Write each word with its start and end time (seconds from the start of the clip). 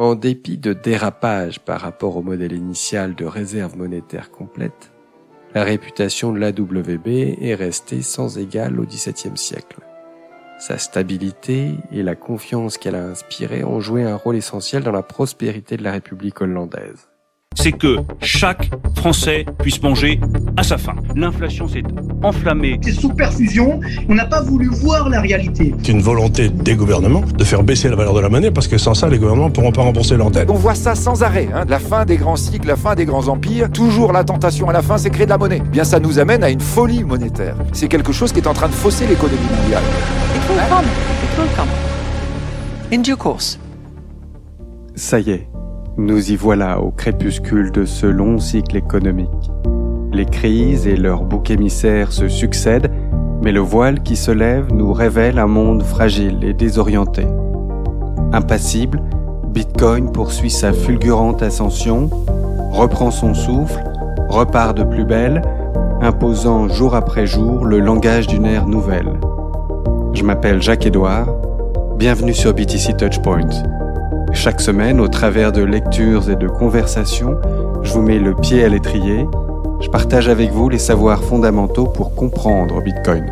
En 0.00 0.14
dépit 0.14 0.56
de 0.56 0.72
dérapages 0.72 1.60
par 1.60 1.82
rapport 1.82 2.16
au 2.16 2.22
modèle 2.22 2.54
initial 2.54 3.14
de 3.14 3.26
réserve 3.26 3.76
monétaire 3.76 4.30
complète, 4.30 4.92
la 5.54 5.62
réputation 5.62 6.32
de 6.32 6.38
l'AWB 6.38 7.06
est 7.06 7.54
restée 7.54 8.00
sans 8.00 8.38
égale 8.38 8.80
au 8.80 8.86
XVIIe 8.86 9.36
siècle. 9.36 9.80
Sa 10.58 10.78
stabilité 10.78 11.74
et 11.92 12.02
la 12.02 12.14
confiance 12.14 12.78
qu'elle 12.78 12.94
a 12.94 13.04
inspirée 13.04 13.62
ont 13.62 13.80
joué 13.80 14.04
un 14.04 14.16
rôle 14.16 14.36
essentiel 14.36 14.82
dans 14.82 14.90
la 14.90 15.02
prospérité 15.02 15.76
de 15.76 15.84
la 15.84 15.92
République 15.92 16.40
hollandaise 16.40 17.09
c'est 17.60 17.72
que 17.72 17.96
chaque 18.20 18.70
Français 18.96 19.44
puisse 19.58 19.82
manger 19.82 20.18
à 20.56 20.62
sa 20.62 20.78
faim. 20.78 20.94
L'inflation 21.14 21.68
s'est 21.68 21.82
enflammée. 22.22 22.80
C'est 22.82 22.92
sous 22.92 23.10
perfusion, 23.10 23.80
on 24.08 24.14
n'a 24.14 24.24
pas 24.24 24.40
voulu 24.40 24.68
voir 24.68 25.08
la 25.08 25.20
réalité. 25.20 25.74
C'est 25.82 25.92
une 25.92 26.00
volonté 26.00 26.48
des 26.48 26.74
gouvernements 26.74 27.20
de 27.20 27.44
faire 27.44 27.62
baisser 27.62 27.90
la 27.90 27.96
valeur 27.96 28.14
de 28.14 28.20
la 28.20 28.28
monnaie 28.30 28.50
parce 28.50 28.66
que 28.66 28.78
sans 28.78 28.94
ça, 28.94 29.08
les 29.08 29.18
gouvernements 29.18 29.48
ne 29.48 29.52
pourront 29.52 29.72
pas 29.72 29.82
rembourser 29.82 30.16
leurs 30.16 30.30
dettes. 30.30 30.48
On 30.48 30.54
voit 30.54 30.74
ça 30.74 30.94
sans 30.94 31.22
arrêt. 31.22 31.48
Hein. 31.52 31.64
La 31.68 31.78
fin 31.78 32.06
des 32.06 32.16
grands 32.16 32.36
cycles, 32.36 32.68
la 32.68 32.76
fin 32.76 32.94
des 32.94 33.04
grands 33.04 33.28
empires. 33.28 33.70
Toujours 33.70 34.12
la 34.12 34.24
tentation 34.24 34.70
à 34.70 34.72
la 34.72 34.80
fin, 34.80 34.96
c'est 34.96 35.10
créer 35.10 35.26
de 35.26 35.30
la 35.30 35.38
monnaie. 35.38 35.60
Eh 35.64 35.68
bien, 35.68 35.84
ça 35.84 36.00
nous 36.00 36.18
amène 36.18 36.42
à 36.42 36.50
une 36.50 36.60
folie 36.60 37.04
monétaire. 37.04 37.56
C'est 37.72 37.88
quelque 37.88 38.12
chose 38.12 38.32
qui 38.32 38.38
est 38.38 38.46
en 38.46 38.54
train 38.54 38.68
de 38.68 38.74
fausser 38.74 39.06
l'économie 39.06 39.38
mondiale. 39.60 39.82
It 40.34 40.48
will 40.48 40.58
come. 40.68 40.84
It 40.84 41.38
will 41.38 41.56
come. 41.56 41.68
In 42.92 43.02
due 43.02 43.16
course. 43.16 43.58
Ça 44.94 45.18
y 45.20 45.30
est, 45.30 45.48
nous 45.96 46.30
y 46.30 46.36
voilà 46.36 46.80
au 46.80 46.90
crépuscule 46.90 47.72
de 47.72 47.84
ce 47.84 48.06
long 48.06 48.38
cycle 48.38 48.76
économique. 48.76 49.50
Les 50.12 50.24
crises 50.24 50.86
et 50.86 50.96
leurs 50.96 51.24
boucs 51.24 51.50
émissaires 51.50 52.12
se 52.12 52.28
succèdent, 52.28 52.90
mais 53.42 53.52
le 53.52 53.60
voile 53.60 54.02
qui 54.02 54.16
se 54.16 54.30
lève 54.30 54.72
nous 54.72 54.92
révèle 54.92 55.38
un 55.38 55.46
monde 55.46 55.82
fragile 55.82 56.38
et 56.42 56.52
désorienté. 56.52 57.26
Impassible, 58.32 59.02
Bitcoin 59.48 60.12
poursuit 60.12 60.50
sa 60.50 60.72
fulgurante 60.72 61.42
ascension, 61.42 62.08
reprend 62.72 63.10
son 63.10 63.34
souffle, 63.34 63.82
repart 64.28 64.76
de 64.76 64.84
plus 64.84 65.04
belle, 65.04 65.42
imposant 66.00 66.68
jour 66.68 66.94
après 66.94 67.26
jour 67.26 67.64
le 67.64 67.80
langage 67.80 68.26
d'une 68.26 68.46
ère 68.46 68.66
nouvelle. 68.66 69.12
Je 70.12 70.22
m'appelle 70.22 70.62
Jacques-Édouard, 70.62 71.28
bienvenue 71.96 72.34
sur 72.34 72.54
BTC 72.54 72.96
Touchpoint. 72.96 73.48
Chaque 74.32 74.60
semaine, 74.60 75.00
au 75.00 75.08
travers 75.08 75.52
de 75.52 75.62
lectures 75.62 76.30
et 76.30 76.36
de 76.36 76.46
conversations, 76.46 77.40
je 77.82 77.92
vous 77.92 78.02
mets 78.02 78.18
le 78.18 78.34
pied 78.34 78.62
à 78.64 78.68
l'étrier. 78.68 79.26
Je 79.80 79.88
partage 79.88 80.28
avec 80.28 80.50
vous 80.50 80.68
les 80.68 80.78
savoirs 80.78 81.22
fondamentaux 81.22 81.86
pour 81.86 82.14
comprendre 82.14 82.80
Bitcoin. 82.82 83.26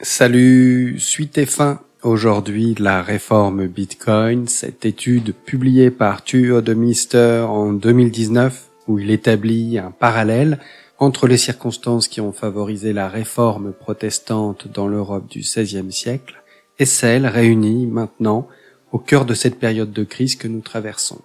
Salut, 0.00 0.96
suite 0.98 1.38
et 1.38 1.46
fin 1.46 1.80
aujourd'hui 2.02 2.76
la 2.78 3.02
réforme 3.02 3.66
Bitcoin, 3.66 4.46
cette 4.46 4.84
étude 4.84 5.34
publiée 5.34 5.90
par 5.90 6.22
Tuur 6.22 6.62
de 6.62 6.74
Mister 6.74 7.44
en 7.48 7.72
2019 7.72 8.68
où 8.88 8.98
il 8.98 9.10
établit 9.10 9.78
un 9.78 9.90
parallèle 9.90 10.58
entre 10.98 11.26
les 11.26 11.36
circonstances 11.36 12.08
qui 12.08 12.20
ont 12.20 12.32
favorisé 12.32 12.92
la 12.92 13.08
réforme 13.08 13.72
protestante 13.72 14.68
dans 14.72 14.88
l'Europe 14.88 15.28
du 15.28 15.40
XVIe 15.40 15.92
siècle 15.92 16.42
et 16.78 16.86
celles 16.86 17.26
réunies 17.26 17.86
maintenant 17.86 18.48
au 18.92 18.98
cœur 18.98 19.24
de 19.24 19.34
cette 19.34 19.58
période 19.58 19.92
de 19.92 20.04
crise 20.04 20.36
que 20.36 20.48
nous 20.48 20.60
traversons. 20.60 21.20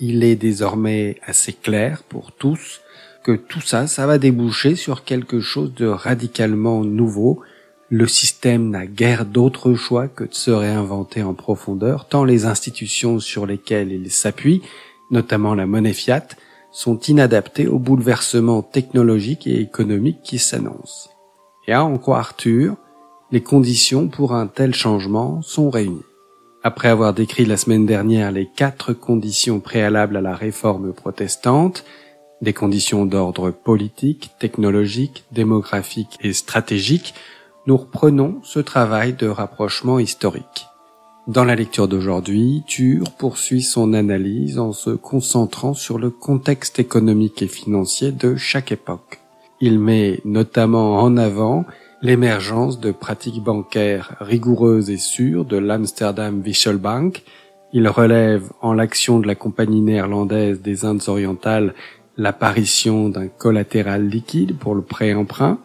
Il 0.00 0.24
est 0.24 0.36
désormais 0.36 1.18
assez 1.26 1.52
clair 1.52 2.02
pour 2.08 2.32
tous 2.32 2.80
que 3.22 3.32
tout 3.32 3.60
ça, 3.60 3.86
ça 3.86 4.06
va 4.06 4.18
déboucher 4.18 4.74
sur 4.74 5.04
quelque 5.04 5.40
chose 5.40 5.74
de 5.74 5.86
radicalement 5.86 6.82
nouveau. 6.82 7.40
Le 7.88 8.06
système 8.06 8.70
n'a 8.70 8.86
guère 8.86 9.26
d'autre 9.26 9.74
choix 9.74 10.08
que 10.08 10.24
de 10.24 10.34
se 10.34 10.50
réinventer 10.50 11.22
en 11.22 11.34
profondeur, 11.34 12.08
tant 12.08 12.24
les 12.24 12.46
institutions 12.46 13.20
sur 13.20 13.46
lesquelles 13.46 13.92
il 13.92 14.10
s'appuie, 14.10 14.62
notamment 15.10 15.54
la 15.54 15.66
monnaie 15.66 15.92
fiat, 15.92 16.26
sont 16.72 16.98
inadaptés 16.98 17.68
aux 17.68 17.78
bouleversements 17.78 18.62
technologiques 18.62 19.46
et 19.46 19.60
économiques 19.60 20.22
qui 20.22 20.38
s'annoncent. 20.38 21.10
Et 21.68 21.72
à 21.72 21.84
en 21.84 21.98
croire 21.98 22.18
Arthur, 22.18 22.76
les 23.30 23.42
conditions 23.42 24.08
pour 24.08 24.34
un 24.34 24.46
tel 24.46 24.74
changement 24.74 25.42
sont 25.42 25.70
réunies. 25.70 26.02
Après 26.64 26.88
avoir 26.88 27.12
décrit 27.12 27.44
la 27.44 27.56
semaine 27.56 27.86
dernière 27.86 28.30
les 28.30 28.46
quatre 28.46 28.92
conditions 28.92 29.60
préalables 29.60 30.16
à 30.16 30.20
la 30.20 30.34
réforme 30.34 30.92
protestante, 30.92 31.84
des 32.40 32.52
conditions 32.52 33.06
d'ordre 33.06 33.50
politique, 33.50 34.30
technologique, 34.38 35.24
démographique 35.32 36.18
et 36.20 36.32
stratégique, 36.32 37.14
nous 37.66 37.76
reprenons 37.76 38.40
ce 38.42 38.58
travail 38.58 39.12
de 39.12 39.28
rapprochement 39.28 39.98
historique. 39.98 40.66
Dans 41.28 41.44
la 41.44 41.54
lecture 41.54 41.86
d'aujourd'hui, 41.86 42.64
Tur 42.66 43.12
poursuit 43.16 43.62
son 43.62 43.92
analyse 43.94 44.58
en 44.58 44.72
se 44.72 44.90
concentrant 44.90 45.72
sur 45.72 46.00
le 46.00 46.10
contexte 46.10 46.80
économique 46.80 47.42
et 47.42 47.46
financier 47.46 48.10
de 48.10 48.34
chaque 48.34 48.72
époque. 48.72 49.20
Il 49.60 49.78
met 49.78 50.20
notamment 50.24 50.98
en 50.98 51.16
avant 51.16 51.64
l'émergence 52.02 52.80
de 52.80 52.90
pratiques 52.90 53.40
bancaires 53.40 54.16
rigoureuses 54.18 54.90
et 54.90 54.96
sûres 54.96 55.44
de 55.44 55.56
l'Amsterdam 55.58 56.42
Bank. 56.80 57.22
Il 57.72 57.86
relève 57.86 58.50
en 58.60 58.72
l'action 58.72 59.20
de 59.20 59.28
la 59.28 59.36
compagnie 59.36 59.80
néerlandaise 59.80 60.60
des 60.60 60.84
Indes 60.84 61.04
orientales 61.06 61.72
l'apparition 62.16 63.08
d'un 63.08 63.28
collatéral 63.28 64.08
liquide 64.08 64.58
pour 64.58 64.74
le 64.74 64.82
prêt-emprunt. 64.82 65.60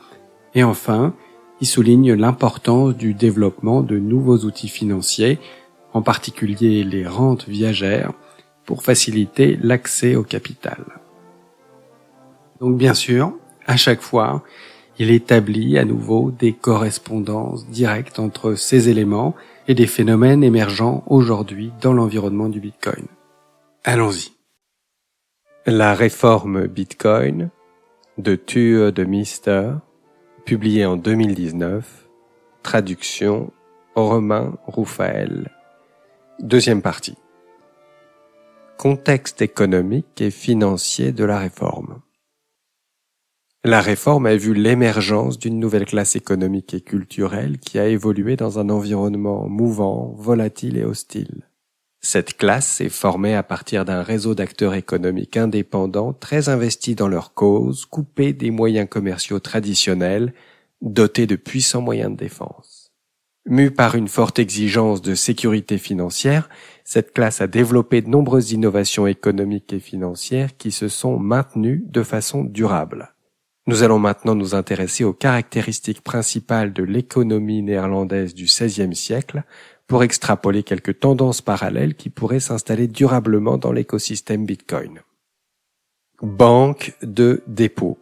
Et 0.54 0.64
enfin, 0.64 1.16
il 1.62 1.68
souligne 1.68 2.14
l'importance 2.14 2.96
du 2.96 3.14
développement 3.14 3.82
de 3.82 3.98
nouveaux 3.98 4.40
outils 4.40 4.68
financiers, 4.68 5.40
en 5.94 6.02
particulier 6.02 6.84
les 6.84 7.08
rentes 7.08 7.48
viagères, 7.48 8.14
pour 8.66 8.84
faciliter 8.84 9.58
l'accès 9.62 10.16
au 10.16 10.24
capital. 10.24 10.84
Donc 12.60 12.78
bien 12.78 12.94
sûr, 12.94 13.34
à 13.66 13.78
chaque 13.78 14.02
fois, 14.02 14.44
il 15.00 15.12
établit 15.12 15.78
à 15.78 15.86
nouveau 15.86 16.32
des 16.32 16.54
correspondances 16.54 17.68
directes 17.68 18.20
entre 18.20 18.56
ces 18.56 18.90
éléments 18.90 19.36
et 19.68 19.76
des 19.76 19.88
phénomènes 19.88 20.44
émergents 20.44 21.04
aujourd'hui 21.08 21.72
dans 21.82 21.94
l'environnement 21.94 22.50
du 22.50 22.60
Bitcoin. 22.60 23.06
Allons-y. 23.84 24.32
La 25.66 25.94
réforme 25.94 26.68
Bitcoin 26.68 27.50
de 28.18 28.36
Tue 28.36 28.92
de 28.92 29.04
Mister 29.04 29.74
publié 30.48 30.86
en 30.86 30.96
2019, 30.96 32.08
traduction 32.64 33.52
Romain 33.96 34.58
Roufael. 34.66 35.52
Deuxième 36.40 36.82
partie. 36.82 37.18
Contexte 38.78 39.42
économique 39.42 40.22
et 40.22 40.32
financier 40.32 41.12
de 41.12 41.26
la 41.26 41.38
réforme. 41.38 42.00
La 43.66 43.82
réforme 43.82 44.26
a 44.26 44.38
vu 44.38 44.54
l'émergence 44.54 45.38
d'une 45.38 45.60
nouvelle 45.60 45.84
classe 45.84 46.16
économique 46.16 46.74
et 46.74 46.80
culturelle 46.80 47.58
qui 47.60 47.78
a 47.78 47.88
évolué 47.88 48.38
dans 48.38 48.58
un 48.58 48.70
environnement 48.70 49.50
mouvant, 49.50 50.14
volatile 50.16 50.78
et 50.78 50.86
hostile. 50.86 51.47
Cette 52.10 52.38
classe 52.38 52.80
est 52.80 52.88
formée 52.88 53.36
à 53.36 53.44
partir 53.44 53.84
d'un 53.84 54.02
réseau 54.02 54.34
d'acteurs 54.34 54.76
économiques 54.76 55.36
indépendants 55.36 56.14
très 56.14 56.48
investis 56.48 56.96
dans 56.96 57.10
leur 57.10 57.34
cause, 57.34 57.86
coupés 57.86 58.32
des 58.32 58.50
moyens 58.50 58.88
commerciaux 58.88 59.42
traditionnels, 59.42 60.34
dotés 60.82 61.28
de 61.28 61.36
puissants 61.36 61.82
moyens 61.82 62.12
de 62.12 62.16
défense. 62.16 62.94
Mue 63.46 63.72
par 63.72 63.96
une 63.96 64.08
forte 64.08 64.40
exigence 64.40 65.02
de 65.02 65.16
sécurité 65.16 65.78
financière, 65.78 66.48
cette 66.86 67.12
classe 67.12 67.42
a 67.42 67.48
développé 67.48 68.02
de 68.02 68.08
nombreuses 68.08 68.54
innovations 68.54 69.06
économiques 69.06 69.74
et 69.74 69.82
financières 69.82 70.56
qui 70.56 70.72
se 70.72 70.88
sont 70.88 71.20
maintenues 71.20 71.84
de 71.90 72.04
façon 72.04 72.46
durable. 72.46 73.16
Nous 73.68 73.84
allons 73.84 74.00
maintenant 74.00 74.34
nous 74.34 74.56
intéresser 74.56 75.04
aux 75.04 75.12
caractéristiques 75.12 76.00
principales 76.00 76.72
de 76.72 76.84
l'économie 76.84 77.64
néerlandaise 77.64 78.34
du 78.34 78.46
XVIe 78.46 78.96
siècle 78.96 79.44
pour 79.88 80.04
extrapoler 80.04 80.64
quelques 80.64 81.00
tendances 81.00 81.42
parallèles 81.42 81.96
qui 81.96 82.10
pourraient 82.10 82.42
s'installer 82.42 82.88
durablement 82.88 83.58
dans 83.58 83.72
l'écosystème 83.72 84.46
Bitcoin. 84.46 85.00
Banque 86.22 86.96
de 87.02 87.42
dépôt. 87.48 87.98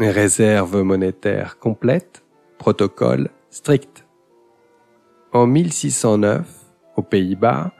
Réserve 0.00 0.82
monétaire 0.82 1.58
complète. 1.58 2.22
Protocole 2.58 3.30
strict. 3.50 4.04
En 5.32 5.46
1609, 5.46 6.46
aux 6.96 7.02
Pays-Bas, 7.02 7.72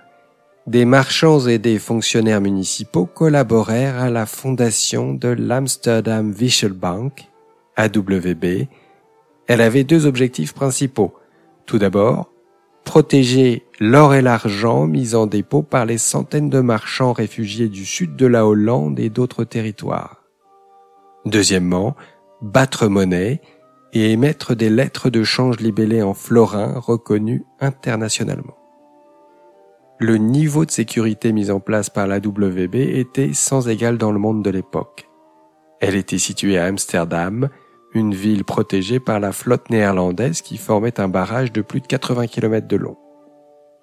des 0.66 0.84
marchands 0.84 1.46
et 1.46 1.58
des 1.58 1.78
fonctionnaires 1.78 2.42
municipaux 2.42 3.06
collaborèrent 3.06 3.98
à 3.98 4.10
la 4.10 4.26
fondation 4.26 5.14
de 5.14 5.28
l'Amsterdam 5.28 6.34
Bank, 6.74 7.26
AWB. 7.76 8.66
Elle 9.46 9.60
avait 9.62 9.84
deux 9.84 10.04
objectifs 10.04 10.52
principaux. 10.52 11.14
Tout 11.64 11.78
d'abord, 11.78 12.30
protéger 12.88 13.66
l'or 13.80 14.14
et 14.14 14.22
l'argent 14.22 14.86
mis 14.86 15.14
en 15.14 15.26
dépôt 15.26 15.62
par 15.62 15.84
les 15.84 15.98
centaines 15.98 16.48
de 16.48 16.60
marchands 16.60 17.12
réfugiés 17.12 17.68
du 17.68 17.84
sud 17.84 18.16
de 18.16 18.24
la 18.24 18.46
Hollande 18.46 18.98
et 18.98 19.10
d'autres 19.10 19.44
territoires. 19.44 20.22
Deuxièmement, 21.26 21.96
battre 22.40 22.88
monnaie 22.88 23.42
et 23.92 24.12
émettre 24.12 24.56
des 24.56 24.70
lettres 24.70 25.10
de 25.10 25.22
change 25.22 25.60
libellées 25.60 26.00
en 26.00 26.14
florins 26.14 26.78
reconnues 26.78 27.44
internationalement. 27.60 28.56
Le 29.98 30.16
niveau 30.16 30.64
de 30.64 30.70
sécurité 30.70 31.32
mis 31.32 31.50
en 31.50 31.60
place 31.60 31.90
par 31.90 32.06
la 32.06 32.16
WB 32.16 32.74
était 32.74 33.34
sans 33.34 33.68
égal 33.68 33.98
dans 33.98 34.12
le 34.12 34.18
monde 34.18 34.42
de 34.42 34.48
l'époque. 34.48 35.10
Elle 35.80 35.94
était 35.94 36.16
située 36.16 36.56
à 36.56 36.64
Amsterdam, 36.64 37.50
une 37.92 38.14
ville 38.14 38.44
protégée 38.44 39.00
par 39.00 39.20
la 39.20 39.32
flotte 39.32 39.70
néerlandaise 39.70 40.42
qui 40.42 40.56
formait 40.56 41.00
un 41.00 41.08
barrage 41.08 41.52
de 41.52 41.62
plus 41.62 41.80
de 41.80 41.86
80 41.86 42.26
km 42.26 42.66
de 42.66 42.76
long. 42.76 42.96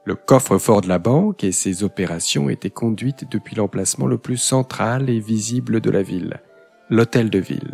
Le 0.06 0.14
coffre-fort 0.14 0.82
de 0.82 0.88
la 0.88 1.00
banque 1.00 1.44
et 1.44 1.52
ses 1.52 1.84
opérations 1.84 2.48
étaient 2.50 2.70
conduites 2.70 3.30
depuis 3.32 3.56
l'emplacement 3.56 4.06
le 4.06 4.20
plus 4.20 4.38
central 4.38 5.10
et 5.10 5.20
visible 5.20 5.82
de 5.82 5.90
la 5.90 6.04
ville, 6.04 6.42
l'hôtel 6.90 7.32
de 7.32 7.40
ville. 7.40 7.74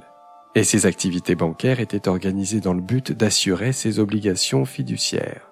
Et 0.56 0.64
ses 0.64 0.86
activités 0.86 1.36
bancaires 1.36 1.82
étaient 1.82 2.08
organisées 2.08 2.62
dans 2.62 2.74
le 2.74 2.82
but 2.82 3.12
d'assurer 3.12 3.74
ses 3.74 4.00
obligations 4.00 4.64
fiduciaires. 4.64 5.52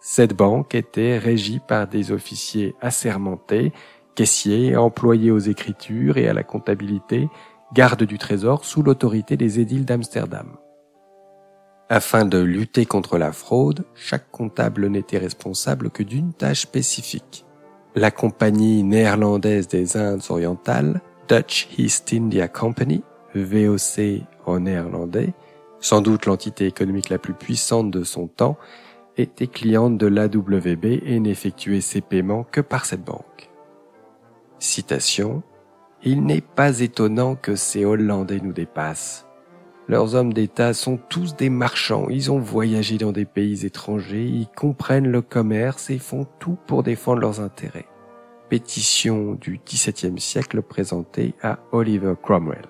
Cette 0.00 0.34
banque 0.34 0.74
était 0.74 1.18
régie 1.18 1.60
par 1.66 1.88
des 1.88 2.12
officiers 2.12 2.74
assermentés, 2.80 3.72
caissiers, 4.14 4.76
employés 4.76 5.30
aux 5.30 5.38
écritures 5.38 6.18
et 6.18 6.28
à 6.28 6.34
la 6.34 6.42
comptabilité, 6.42 7.28
gardes 7.72 8.04
du 8.04 8.18
trésor 8.18 8.64
sous 8.64 8.82
l'autorité 8.82 9.36
des 9.36 9.60
édiles 9.60 9.84
d'Amsterdam. 9.84 10.56
Afin 11.90 12.24
de 12.24 12.38
lutter 12.38 12.84
contre 12.84 13.16
la 13.18 13.32
fraude, 13.32 13.84
chaque 13.94 14.30
comptable 14.30 14.88
n'était 14.88 15.18
responsable 15.18 15.90
que 15.90 16.02
d'une 16.02 16.34
tâche 16.34 16.62
spécifique. 16.62 17.46
La 17.94 18.10
compagnie 18.10 18.82
néerlandaise 18.82 19.68
des 19.68 19.96
Indes 19.96 20.22
orientales, 20.28 21.00
Dutch 21.28 21.68
East 21.78 22.12
India 22.12 22.46
Company, 22.46 23.02
VOC 23.34 24.22
en 24.46 24.60
néerlandais, 24.60 25.32
sans 25.80 26.02
doute 26.02 26.26
l'entité 26.26 26.66
économique 26.66 27.08
la 27.08 27.18
plus 27.18 27.34
puissante 27.34 27.90
de 27.90 28.04
son 28.04 28.26
temps, 28.26 28.58
était 29.16 29.46
cliente 29.46 29.96
de 29.98 30.06
l'AWB 30.06 30.84
et 30.84 31.20
n'effectuait 31.20 31.80
ses 31.80 32.00
paiements 32.00 32.44
que 32.44 32.60
par 32.60 32.84
cette 32.84 33.04
banque. 33.04 33.50
Citation 34.58 35.42
Il 36.04 36.24
n'est 36.24 36.40
pas 36.40 36.80
étonnant 36.80 37.34
que 37.34 37.56
ces 37.56 37.84
Hollandais 37.84 38.40
nous 38.40 38.52
dépassent. 38.52 39.26
Leurs 39.88 40.14
hommes 40.14 40.32
d'État 40.32 40.74
sont 40.74 40.98
tous 41.08 41.34
des 41.34 41.48
marchands, 41.48 42.08
ils 42.10 42.30
ont 42.30 42.38
voyagé 42.38 42.98
dans 42.98 43.10
des 43.10 43.24
pays 43.24 43.64
étrangers, 43.64 44.26
ils 44.26 44.48
comprennent 44.54 45.10
le 45.10 45.22
commerce 45.22 45.88
et 45.88 45.98
font 45.98 46.26
tout 46.38 46.58
pour 46.66 46.82
défendre 46.82 47.20
leurs 47.20 47.40
intérêts. 47.40 47.86
Pétition 48.50 49.32
du 49.32 49.60
XVIIe 49.66 50.20
siècle 50.20 50.62
présentée 50.62 51.34
à 51.42 51.58
Oliver 51.72 52.14
Cromwell. 52.22 52.66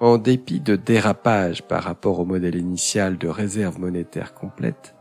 En 0.00 0.18
dépit 0.18 0.60
de 0.60 0.74
dérapages 0.74 1.62
par 1.62 1.84
rapport 1.84 2.18
au 2.18 2.24
modèle 2.24 2.56
initial 2.56 3.18
de 3.18 3.28
réserve 3.28 3.78
monétaire 3.78 4.34
complète, 4.34 4.96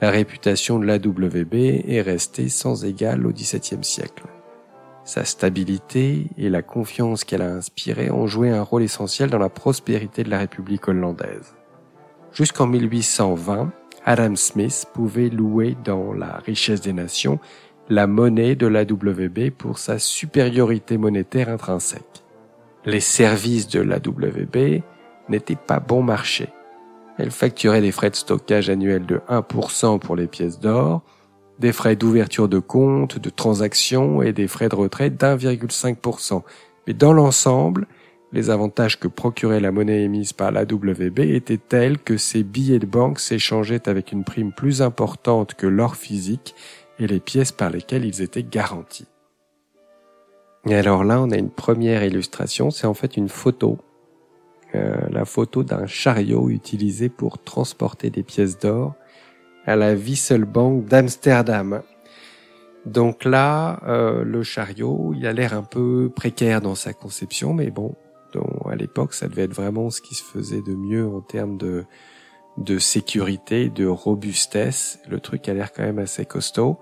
la 0.00 0.10
réputation 0.10 0.78
de 0.78 0.86
l'AWB 0.86 1.54
est 1.54 2.00
restée 2.00 2.48
sans 2.48 2.84
égale 2.84 3.26
au 3.26 3.32
XVIIe 3.32 3.82
siècle. 3.82 4.24
Sa 5.06 5.24
stabilité 5.24 6.26
et 6.36 6.50
la 6.50 6.62
confiance 6.62 7.22
qu'elle 7.22 7.42
a 7.42 7.52
inspirée 7.52 8.10
ont 8.10 8.26
joué 8.26 8.50
un 8.50 8.62
rôle 8.62 8.82
essentiel 8.82 9.30
dans 9.30 9.38
la 9.38 9.48
prospérité 9.48 10.24
de 10.24 10.30
la 10.30 10.40
République 10.40 10.88
hollandaise. 10.88 11.54
Jusqu'en 12.32 12.66
1820, 12.66 13.70
Adam 14.04 14.34
Smith 14.34 14.84
pouvait 14.92 15.28
louer 15.28 15.76
dans 15.84 16.12
la 16.12 16.38
richesse 16.44 16.80
des 16.80 16.92
nations 16.92 17.38
la 17.88 18.08
monnaie 18.08 18.56
de 18.56 18.66
l'AWB 18.66 19.50
pour 19.56 19.78
sa 19.78 20.00
supériorité 20.00 20.98
monétaire 20.98 21.50
intrinsèque. 21.50 22.24
Les 22.84 22.98
services 22.98 23.68
de 23.68 23.80
l'AWB 23.80 24.82
n'étaient 25.28 25.54
pas 25.54 25.78
bon 25.78 26.02
marché. 26.02 26.48
Elle 27.16 27.30
facturait 27.30 27.80
des 27.80 27.92
frais 27.92 28.10
de 28.10 28.16
stockage 28.16 28.70
annuels 28.70 29.06
de 29.06 29.20
1% 29.28 30.00
pour 30.00 30.16
les 30.16 30.26
pièces 30.26 30.58
d'or, 30.58 31.02
des 31.58 31.72
frais 31.72 31.96
d'ouverture 31.96 32.48
de 32.48 32.58
compte, 32.58 33.18
de 33.18 33.30
transaction 33.30 34.22
et 34.22 34.32
des 34.32 34.48
frais 34.48 34.68
de 34.68 34.74
retrait 34.74 35.10
d'1,5%. 35.10 36.42
Mais 36.86 36.94
dans 36.94 37.12
l'ensemble, 37.12 37.86
les 38.32 38.50
avantages 38.50 38.98
que 38.98 39.08
procurait 39.08 39.60
la 39.60 39.72
monnaie 39.72 40.02
émise 40.02 40.32
par 40.32 40.52
l'AWB 40.52 41.20
étaient 41.20 41.58
tels 41.58 41.98
que 41.98 42.16
ces 42.16 42.42
billets 42.42 42.78
de 42.78 42.86
banque 42.86 43.20
s'échangeaient 43.20 43.88
avec 43.88 44.12
une 44.12 44.24
prime 44.24 44.52
plus 44.52 44.82
importante 44.82 45.54
que 45.54 45.66
l'or 45.66 45.96
physique 45.96 46.54
et 46.98 47.06
les 47.06 47.20
pièces 47.20 47.52
par 47.52 47.70
lesquelles 47.70 48.04
ils 48.04 48.22
étaient 48.22 48.42
garantis. 48.42 49.06
Et 50.66 50.74
alors 50.74 51.04
là, 51.04 51.20
on 51.20 51.30
a 51.30 51.36
une 51.36 51.50
première 51.50 52.02
illustration, 52.04 52.70
c'est 52.70 52.86
en 52.86 52.94
fait 52.94 53.16
une 53.16 53.28
photo, 53.28 53.78
euh, 54.74 54.96
la 55.10 55.24
photo 55.24 55.62
d'un 55.62 55.86
chariot 55.86 56.50
utilisé 56.50 57.08
pour 57.08 57.38
transporter 57.42 58.10
des 58.10 58.24
pièces 58.24 58.58
d'or 58.58 58.94
à 59.66 59.76
la 59.76 59.94
Wisselbank 59.94 60.86
d'Amsterdam. 60.86 61.82
Donc 62.86 63.24
là, 63.24 63.80
euh, 63.86 64.22
le 64.22 64.42
chariot, 64.42 65.12
il 65.16 65.26
a 65.26 65.32
l'air 65.32 65.54
un 65.54 65.64
peu 65.64 66.10
précaire 66.14 66.60
dans 66.60 66.76
sa 66.76 66.92
conception, 66.92 67.52
mais 67.52 67.70
bon, 67.70 67.96
à 68.68 68.76
l'époque, 68.76 69.14
ça 69.14 69.28
devait 69.28 69.42
être 69.42 69.54
vraiment 69.54 69.90
ce 69.90 70.00
qui 70.00 70.14
se 70.14 70.22
faisait 70.22 70.62
de 70.62 70.74
mieux 70.74 71.06
en 71.06 71.20
termes 71.20 71.56
de, 71.56 71.84
de 72.58 72.78
sécurité, 72.78 73.68
de 73.70 73.86
robustesse. 73.86 74.98
Le 75.08 75.20
truc 75.20 75.48
a 75.48 75.54
l'air 75.54 75.72
quand 75.72 75.82
même 75.82 75.98
assez 75.98 76.24
costaud. 76.24 76.78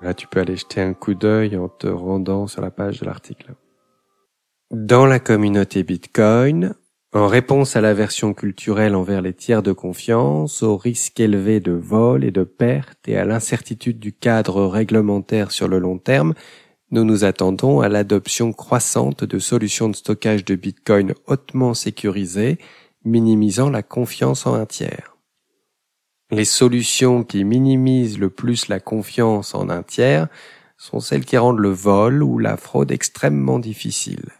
Là, 0.00 0.14
tu 0.14 0.26
peux 0.26 0.40
aller 0.40 0.56
jeter 0.56 0.80
un 0.80 0.94
coup 0.94 1.14
d'œil 1.14 1.56
en 1.56 1.68
te 1.68 1.86
rendant 1.86 2.46
sur 2.46 2.62
la 2.62 2.70
page 2.70 3.00
de 3.00 3.06
l'article. 3.06 3.54
Dans 4.70 5.06
la 5.06 5.18
communauté 5.18 5.82
Bitcoin, 5.82 6.74
en 7.12 7.26
réponse 7.26 7.74
à 7.74 7.80
l'aversion 7.80 8.34
culturelle 8.34 8.94
envers 8.94 9.20
les 9.20 9.32
tiers 9.32 9.64
de 9.64 9.72
confiance, 9.72 10.62
au 10.62 10.76
risque 10.76 11.18
élevé 11.18 11.58
de 11.58 11.72
vol 11.72 12.24
et 12.24 12.30
de 12.30 12.44
perte 12.44 13.08
et 13.08 13.16
à 13.16 13.24
l'incertitude 13.24 13.98
du 13.98 14.12
cadre 14.12 14.64
réglementaire 14.66 15.50
sur 15.50 15.66
le 15.66 15.80
long 15.80 15.98
terme, 15.98 16.34
nous 16.92 17.04
nous 17.04 17.24
attendons 17.24 17.80
à 17.80 17.88
l'adoption 17.88 18.52
croissante 18.52 19.24
de 19.24 19.38
solutions 19.40 19.88
de 19.88 19.96
stockage 19.96 20.44
de 20.44 20.54
Bitcoin 20.54 21.14
hautement 21.26 21.74
sécurisées, 21.74 22.58
minimisant 23.04 23.70
la 23.70 23.82
confiance 23.82 24.46
en 24.46 24.54
un 24.54 24.66
tiers. 24.66 25.16
Les 26.30 26.44
solutions 26.44 27.24
qui 27.24 27.42
minimisent 27.42 28.20
le 28.20 28.30
plus 28.30 28.68
la 28.68 28.78
confiance 28.78 29.54
en 29.54 29.68
un 29.68 29.82
tiers 29.82 30.28
sont 30.76 31.00
celles 31.00 31.24
qui 31.24 31.36
rendent 31.36 31.58
le 31.58 31.70
vol 31.70 32.22
ou 32.22 32.38
la 32.38 32.56
fraude 32.56 32.92
extrêmement 32.92 33.58
difficile. 33.58 34.39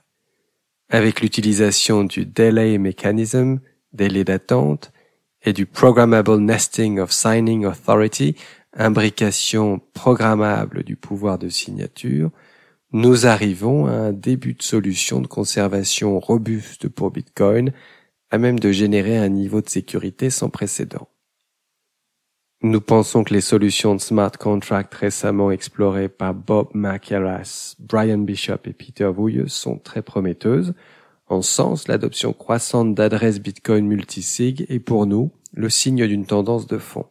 Avec 0.92 1.20
l'utilisation 1.20 2.02
du 2.02 2.26
Delay 2.26 2.76
Mechanism, 2.76 3.60
délai 3.92 4.24
d'attente, 4.24 4.92
et 5.44 5.52
du 5.52 5.64
Programmable 5.64 6.38
Nesting 6.38 6.98
of 6.98 7.12
Signing 7.12 7.64
Authority, 7.64 8.34
imbrication 8.76 9.80
programmable 9.94 10.82
du 10.82 10.96
pouvoir 10.96 11.38
de 11.38 11.48
signature, 11.48 12.32
nous 12.92 13.24
arrivons 13.24 13.86
à 13.86 13.92
un 13.92 14.12
début 14.12 14.54
de 14.54 14.64
solution 14.64 15.20
de 15.20 15.28
conservation 15.28 16.18
robuste 16.18 16.88
pour 16.88 17.12
Bitcoin, 17.12 17.72
à 18.32 18.38
même 18.38 18.58
de 18.58 18.72
générer 18.72 19.16
un 19.16 19.28
niveau 19.28 19.60
de 19.60 19.68
sécurité 19.68 20.28
sans 20.28 20.50
précédent. 20.50 21.08
Nous 22.62 22.82
pensons 22.82 23.24
que 23.24 23.32
les 23.32 23.40
solutions 23.40 23.94
de 23.94 24.00
smart 24.00 24.32
contract 24.32 24.92
récemment 24.94 25.50
explorées 25.50 26.10
par 26.10 26.34
Bob 26.34 26.68
McElrath, 26.74 27.74
Brian 27.78 28.18
Bishop 28.18 28.66
et 28.66 28.74
Peter 28.74 29.06
Wuille 29.06 29.48
sont 29.48 29.78
très 29.78 30.02
prometteuses. 30.02 30.74
En 31.26 31.40
sens, 31.40 31.88
l'adoption 31.88 32.34
croissante 32.34 32.94
d'adresses 32.94 33.40
Bitcoin 33.40 33.86
multisig 33.86 34.66
est 34.68 34.78
pour 34.78 35.06
nous 35.06 35.32
le 35.54 35.70
signe 35.70 36.06
d'une 36.06 36.26
tendance 36.26 36.66
de 36.66 36.76
fond. 36.76 37.06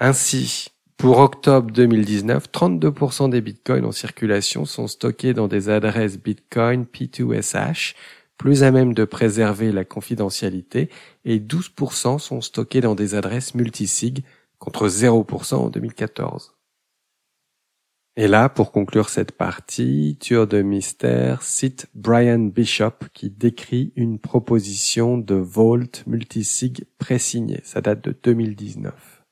Ainsi, 0.00 0.68
pour 0.96 1.18
octobre 1.18 1.70
2019, 1.70 2.48
32% 2.52 3.30
des 3.30 3.40
bitcoins 3.40 3.84
en 3.84 3.92
circulation 3.92 4.64
sont 4.64 4.88
stockés 4.88 5.32
dans 5.32 5.46
des 5.46 5.68
adresses 5.68 6.18
Bitcoin 6.18 6.86
P2SH, 6.92 7.94
plus 8.36 8.64
à 8.64 8.72
même 8.72 8.94
de 8.94 9.04
préserver 9.04 9.70
la 9.70 9.84
confidentialité, 9.84 10.90
et 11.24 11.38
12% 11.38 12.18
sont 12.18 12.40
stockés 12.40 12.80
dans 12.80 12.96
des 12.96 13.14
adresses 13.14 13.54
multisig 13.54 14.24
contre 14.58 14.88
0% 14.88 15.54
en 15.54 15.68
2014. 15.68 16.56
Et 18.18 18.28
là, 18.28 18.48
pour 18.48 18.72
conclure 18.72 19.10
cette 19.10 19.32
partie, 19.32 20.16
Tueur 20.20 20.46
de 20.46 20.62
mystère 20.62 21.42
cite 21.42 21.86
Brian 21.94 22.38
Bishop 22.38 23.10
qui 23.12 23.28
décrit 23.28 23.92
une 23.94 24.18
proposition 24.18 25.18
de 25.18 25.34
Vault 25.34 26.02
multisig 26.06 26.86
pré-signé. 26.98 27.60
Ça 27.62 27.82
date 27.82 28.02
de 28.02 28.16
2019. 28.22 29.22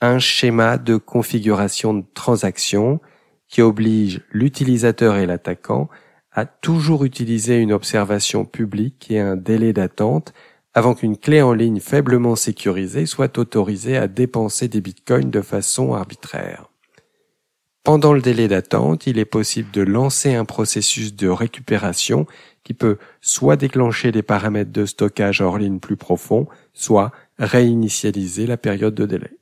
Un 0.00 0.18
schéma 0.18 0.78
de 0.78 0.96
configuration 0.96 1.92
de 1.92 2.04
transaction 2.14 3.00
qui 3.46 3.60
oblige 3.60 4.22
l'utilisateur 4.30 5.16
et 5.16 5.26
l'attaquant 5.26 5.90
à 6.32 6.46
toujours 6.46 7.04
utiliser 7.04 7.58
une 7.58 7.72
observation 7.72 8.46
publique 8.46 9.10
et 9.10 9.20
un 9.20 9.36
délai 9.36 9.74
d'attente 9.74 10.32
avant 10.74 10.94
qu'une 10.94 11.16
clé 11.16 11.42
en 11.42 11.52
ligne 11.52 11.80
faiblement 11.80 12.36
sécurisée 12.36 13.06
soit 13.06 13.38
autorisée 13.38 13.96
à 13.96 14.08
dépenser 14.08 14.68
des 14.68 14.80
bitcoins 14.80 15.30
de 15.30 15.42
façon 15.42 15.94
arbitraire. 15.94 16.68
Pendant 17.84 18.12
le 18.12 18.20
délai 18.22 18.46
d'attente, 18.46 19.06
il 19.08 19.18
est 19.18 19.24
possible 19.24 19.70
de 19.72 19.82
lancer 19.82 20.34
un 20.34 20.44
processus 20.44 21.16
de 21.16 21.28
récupération 21.28 22.26
qui 22.62 22.74
peut 22.74 22.98
soit 23.20 23.56
déclencher 23.56 24.12
des 24.12 24.22
paramètres 24.22 24.70
de 24.70 24.86
stockage 24.86 25.40
hors 25.40 25.58
ligne 25.58 25.80
plus 25.80 25.96
profonds, 25.96 26.46
soit 26.72 27.10
réinitialiser 27.38 28.46
la 28.46 28.56
période 28.56 28.94
de 28.94 29.04
délai. 29.04 29.36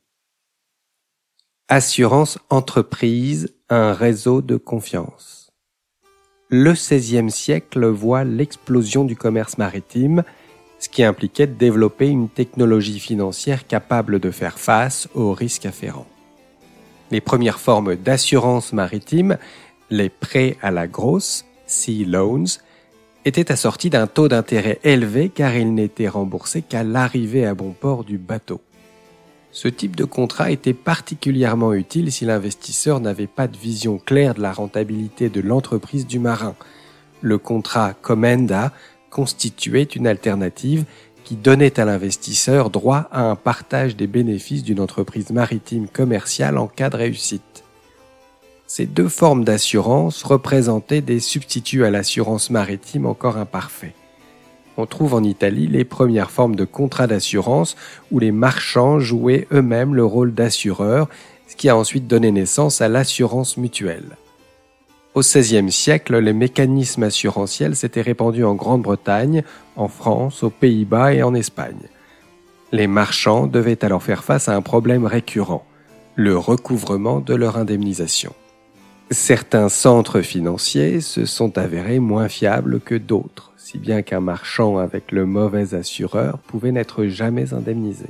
Assurance 1.68 2.38
entreprise, 2.48 3.54
un 3.68 3.92
réseau 3.92 4.40
de 4.40 4.56
confiance. 4.56 5.52
Le 6.48 6.72
XVIe 6.72 7.30
siècle 7.30 7.86
voit 7.86 8.24
l'explosion 8.24 9.04
du 9.04 9.16
commerce 9.16 9.58
maritime, 9.58 10.24
ce 10.80 10.88
qui 10.88 11.04
impliquait 11.04 11.46
de 11.46 11.54
développer 11.54 12.08
une 12.08 12.28
technologie 12.28 12.98
financière 12.98 13.66
capable 13.66 14.18
de 14.18 14.30
faire 14.30 14.58
face 14.58 15.08
aux 15.14 15.32
risques 15.32 15.66
afférents. 15.66 16.08
Les 17.10 17.20
premières 17.20 17.60
formes 17.60 17.96
d'assurance 17.96 18.72
maritime, 18.72 19.36
les 19.90 20.08
prêts 20.08 20.56
à 20.62 20.70
la 20.70 20.86
grosse, 20.86 21.44
sea 21.66 22.04
loans, 22.04 22.58
étaient 23.24 23.52
assortis 23.52 23.90
d'un 23.90 24.06
taux 24.06 24.28
d'intérêt 24.28 24.80
élevé 24.82 25.28
car 25.28 25.54
ils 25.54 25.74
n'étaient 25.74 26.08
remboursés 26.08 26.62
qu'à 26.62 26.82
l'arrivée 26.82 27.44
à 27.44 27.54
bon 27.54 27.72
port 27.72 28.04
du 28.04 28.16
bateau. 28.16 28.60
Ce 29.52 29.68
type 29.68 29.96
de 29.96 30.04
contrat 30.04 30.50
était 30.50 30.74
particulièrement 30.74 31.74
utile 31.74 32.12
si 32.12 32.24
l'investisseur 32.24 33.00
n'avait 33.00 33.26
pas 33.26 33.48
de 33.48 33.56
vision 33.56 33.98
claire 33.98 34.34
de 34.34 34.40
la 34.40 34.52
rentabilité 34.52 35.28
de 35.28 35.40
l'entreprise 35.40 36.06
du 36.06 36.20
marin. 36.20 36.54
Le 37.20 37.36
contrat 37.36 37.92
Commenda 37.92 38.72
constituait 39.10 39.82
une 39.82 40.06
alternative 40.06 40.84
qui 41.24 41.36
donnait 41.36 41.78
à 41.78 41.84
l'investisseur 41.84 42.70
droit 42.70 43.08
à 43.12 43.22
un 43.22 43.36
partage 43.36 43.96
des 43.96 44.06
bénéfices 44.06 44.62
d'une 44.62 44.80
entreprise 44.80 45.30
maritime 45.30 45.88
commerciale 45.88 46.58
en 46.58 46.66
cas 46.66 46.90
de 46.90 46.96
réussite. 46.96 47.64
Ces 48.66 48.86
deux 48.86 49.08
formes 49.08 49.44
d'assurance 49.44 50.22
représentaient 50.22 51.02
des 51.02 51.20
substituts 51.20 51.84
à 51.84 51.90
l'assurance 51.90 52.50
maritime 52.50 53.06
encore 53.06 53.36
imparfaits 53.36 53.94
on 54.80 54.86
trouve 54.86 55.14
en 55.14 55.22
Italie 55.22 55.66
les 55.66 55.84
premières 55.84 56.30
formes 56.30 56.56
de 56.56 56.64
contrats 56.64 57.06
d'assurance 57.06 57.76
où 58.10 58.18
les 58.18 58.32
marchands 58.32 58.98
jouaient 58.98 59.46
eux-mêmes 59.52 59.94
le 59.94 60.04
rôle 60.04 60.34
d'assureurs, 60.34 61.08
ce 61.46 61.56
qui 61.56 61.68
a 61.68 61.76
ensuite 61.76 62.06
donné 62.06 62.30
naissance 62.32 62.80
à 62.80 62.88
l'assurance 62.88 63.56
mutuelle. 63.56 64.16
Au 65.14 65.20
XVIe 65.20 65.72
siècle, 65.72 66.18
les 66.18 66.32
mécanismes 66.32 67.02
assurantiels 67.04 67.74
s'étaient 67.74 68.00
répandus 68.00 68.44
en 68.44 68.54
Grande-Bretagne, 68.54 69.42
en 69.76 69.88
France, 69.88 70.42
aux 70.42 70.50
Pays-Bas 70.50 71.14
et 71.14 71.22
en 71.22 71.34
Espagne. 71.34 71.88
Les 72.72 72.86
marchands 72.86 73.46
devaient 73.46 73.84
alors 73.84 74.02
faire 74.02 74.22
face 74.22 74.48
à 74.48 74.54
un 74.54 74.62
problème 74.62 75.06
récurrent, 75.06 75.66
le 76.14 76.36
recouvrement 76.36 77.20
de 77.20 77.34
leur 77.34 77.56
indemnisation. 77.56 78.32
Certains 79.10 79.68
centres 79.68 80.20
financiers 80.20 81.00
se 81.00 81.24
sont 81.24 81.58
avérés 81.58 81.98
moins 81.98 82.28
fiables 82.28 82.80
que 82.80 82.94
d'autres 82.94 83.50
si 83.70 83.78
bien 83.78 84.02
qu'un 84.02 84.20
marchand 84.20 84.78
avec 84.78 85.12
le 85.12 85.26
mauvais 85.26 85.74
assureur 85.74 86.38
pouvait 86.38 86.72
n'être 86.72 87.04
jamais 87.04 87.54
indemnisé. 87.54 88.06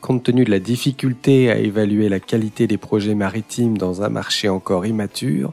Compte 0.00 0.22
tenu 0.22 0.44
de 0.44 0.50
la 0.50 0.60
difficulté 0.60 1.50
à 1.50 1.58
évaluer 1.58 2.08
la 2.08 2.20
qualité 2.20 2.66
des 2.66 2.78
projets 2.78 3.14
maritimes 3.14 3.76
dans 3.76 4.02
un 4.02 4.08
marché 4.08 4.48
encore 4.48 4.86
immature, 4.86 5.52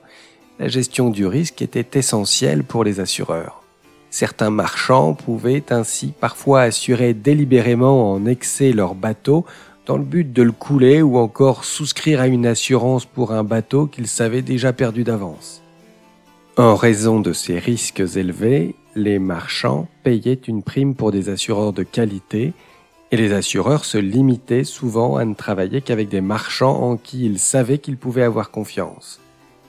la 0.59 0.67
gestion 0.67 1.09
du 1.09 1.25
risque 1.25 1.61
était 1.61 1.97
essentielle 1.99 2.63
pour 2.63 2.83
les 2.83 2.99
assureurs. 2.99 3.61
Certains 4.09 4.49
marchands 4.49 5.13
pouvaient 5.13 5.65
ainsi 5.71 6.13
parfois 6.17 6.61
assurer 6.61 7.13
délibérément 7.13 8.11
en 8.13 8.25
excès 8.25 8.71
leur 8.71 8.95
bateau 8.95 9.45
dans 9.85 9.97
le 9.97 10.03
but 10.03 10.31
de 10.31 10.41
le 10.41 10.51
couler 10.51 11.01
ou 11.01 11.17
encore 11.17 11.65
souscrire 11.65 12.21
à 12.21 12.27
une 12.27 12.45
assurance 12.45 13.05
pour 13.05 13.33
un 13.33 13.43
bateau 13.43 13.87
qu'ils 13.87 14.07
savaient 14.07 14.41
déjà 14.41 14.73
perdu 14.73 15.03
d'avance. 15.03 15.61
En 16.57 16.75
raison 16.75 17.19
de 17.19 17.33
ces 17.33 17.59
risques 17.59 18.03
élevés, 18.15 18.75
les 18.95 19.19
marchands 19.19 19.89
payaient 20.03 20.39
une 20.47 20.63
prime 20.63 20.95
pour 20.95 21.11
des 21.11 21.27
assureurs 21.27 21.73
de 21.73 21.83
qualité 21.83 22.53
et 23.11 23.17
les 23.17 23.33
assureurs 23.33 23.83
se 23.83 23.97
limitaient 23.97 24.63
souvent 24.63 25.17
à 25.17 25.25
ne 25.25 25.33
travailler 25.33 25.81
qu'avec 25.81 26.07
des 26.07 26.21
marchands 26.21 26.81
en 26.81 26.95
qui 26.95 27.25
ils 27.25 27.39
savaient 27.39 27.79
qu'ils 27.79 27.97
pouvaient 27.97 28.23
avoir 28.23 28.51
confiance. 28.51 29.19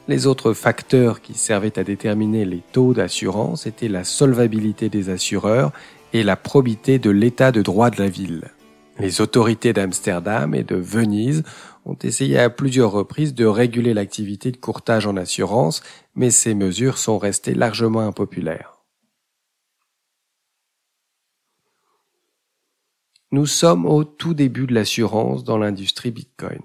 Les 0.09 0.29
autres 0.29 0.53
facteurs 0.53 1.21
qui 1.21 1.35
servaient 1.35 1.79
à 1.79 1.85
déterminer 1.85 2.45
les 2.45 2.63
taux 2.73 2.95
d'assurance 2.95 3.67
étaient 3.67 3.89
la 3.89 4.05
solvabilité 4.05 4.89
des 4.89 5.09
assureurs 5.09 5.73
et 6.13 6.23
la 6.23 6.37
probité 6.37 7.01
de 7.01 7.11
l'état 7.11 7.51
de 7.51 7.61
droit 7.61 7.91
de 7.91 8.01
la 8.01 8.09
ville. 8.09 8.53
Les 9.01 9.21
autorités 9.21 9.73
d'Amsterdam 9.73 10.55
et 10.55 10.63
de 10.63 10.77
Venise 10.77 11.43
ont 11.85 11.99
essayé 12.03 12.39
à 12.39 12.51
plusieurs 12.51 12.93
reprises 12.93 13.35
de 13.35 13.47
réguler 13.47 13.95
l'activité 13.95 14.53
de 14.53 14.57
courtage 14.57 15.09
en 15.09 15.17
assurance, 15.17 15.83
mais 16.15 16.31
ces 16.31 16.55
mesures 16.55 16.99
sont 16.99 17.19
restées 17.19 17.55
largement 17.55 18.01
impopulaires. 18.01 18.77
Nous 23.33 23.47
sommes 23.47 23.87
au 23.87 24.05
tout 24.05 24.35
début 24.35 24.69
de 24.69 24.75
l'assurance 24.75 25.43
dans 25.43 25.59
l'industrie 25.59 26.13
Bitcoin. 26.13 26.63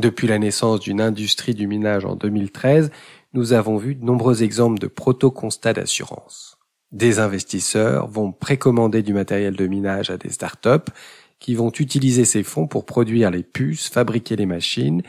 Depuis 0.00 0.28
la 0.28 0.38
naissance 0.38 0.80
d'une 0.80 1.02
industrie 1.02 1.54
du 1.54 1.66
minage 1.66 2.06
en 2.06 2.16
2013, 2.16 2.90
nous 3.34 3.52
avons 3.52 3.76
vu 3.76 3.94
de 3.94 4.02
nombreux 4.02 4.42
exemples 4.42 4.78
de 4.78 4.86
proto-constats 4.86 5.74
d'assurance. 5.74 6.56
Des 6.90 7.18
investisseurs 7.18 8.08
vont 8.08 8.32
précommander 8.32 9.02
du 9.02 9.12
matériel 9.12 9.56
de 9.56 9.66
minage 9.66 10.08
à 10.08 10.16
des 10.16 10.30
startups 10.30 10.90
qui 11.38 11.54
vont 11.54 11.70
utiliser 11.78 12.24
ces 12.24 12.42
fonds 12.42 12.66
pour 12.66 12.86
produire 12.86 13.30
les 13.30 13.42
puces, 13.42 13.90
fabriquer 13.90 14.36
les 14.36 14.46
machines 14.46 15.02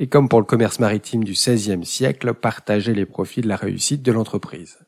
et 0.00 0.08
comme 0.08 0.28
pour 0.28 0.40
le 0.40 0.44
commerce 0.44 0.80
maritime 0.80 1.22
du 1.22 1.34
XVIe 1.34 1.86
siècle, 1.86 2.34
partager 2.34 2.94
les 2.94 3.06
profits 3.06 3.42
de 3.42 3.48
la 3.48 3.54
réussite 3.54 4.02
de 4.02 4.10
l'entreprise. 4.10 4.78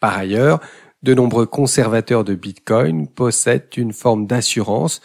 Par 0.00 0.18
ailleurs, 0.18 0.58
de 1.04 1.14
nombreux 1.14 1.46
conservateurs 1.46 2.24
de 2.24 2.34
Bitcoin 2.34 3.06
possèdent 3.06 3.68
une 3.76 3.92
forme 3.92 4.26
d'assurance, 4.26 5.00